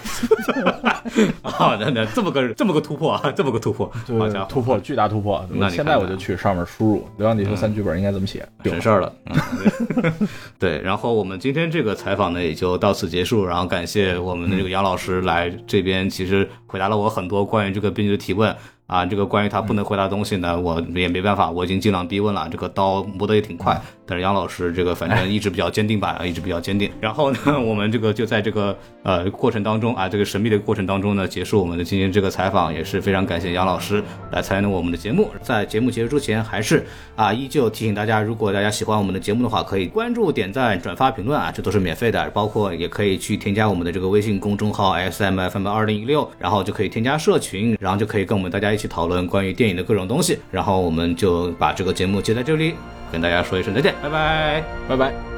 [1.44, 5.46] 啊，那那这么个这么个突破啊，这么个突破，就好家伙，突破巨大突破。
[5.50, 9.12] 那现在我就去上面输入《流浪地球三》剧本应该怎么写，省事儿了。
[9.26, 10.12] 嗯，
[10.58, 10.80] 对。
[10.80, 13.44] 然后我们今天这个采访呢，也就到此结束。
[13.44, 18.56] 然后感谢我们的这个杨老师来这边，其实回答了我很多关于这个编剧的提问。
[18.86, 22.48] 啊，这个关于他不能回答的东西呢，我也没办法，我已经尽量逼问了。
[22.48, 26.90] 这个刀磨得也挺快，但是杨老师这个反正一直比较坚定吧， 一直比较坚定。
[27.00, 34.00] 然后呢， 我们这个就在这个呃过程当中啊，这个神秘的过程当中呢，结束我们的今天这个采访，也是非常感谢杨老师
[34.30, 35.28] 来参与我们的节目。
[35.42, 36.86] 在节目结束之前，还是
[37.16, 42.30] 啊，依旧提醒大家，如果大家喜欢我们的节目的话，可以关注、点赞、转发、评论啊，这都是免费的。
[42.30, 49.56] 包括也可以去添加我们的这个微信公众号 S M F M 二零一六，然后就可以添加社群，然后就可以跟我们大家一起讨论关于。
[49.56, 52.74] 电影的各种东西，然后我们就把这个节目接在这里，
[53.12, 55.35] 跟大家说一声再见，拜拜，拜拜。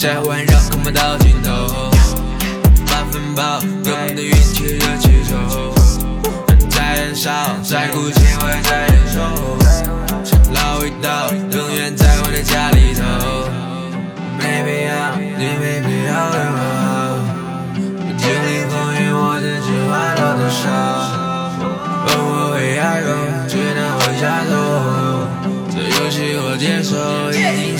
[0.00, 1.50] 在环绕，看不到尽头。
[2.86, 5.36] 八分饱，我们的运气热气球。
[6.70, 7.30] 在燃烧，
[7.62, 9.20] 在哭泣，我也在忍受。
[10.54, 13.02] 老味道，永远在我的家里头。
[14.38, 17.20] 没必要，你没必要对我好。
[18.16, 20.64] 经历风雨，我只知挽留多少。
[22.06, 23.12] 问我为爱够，
[23.46, 24.50] 只能往下走。
[25.70, 26.96] 这游戏我接受，
[27.32, 27.79] 已经。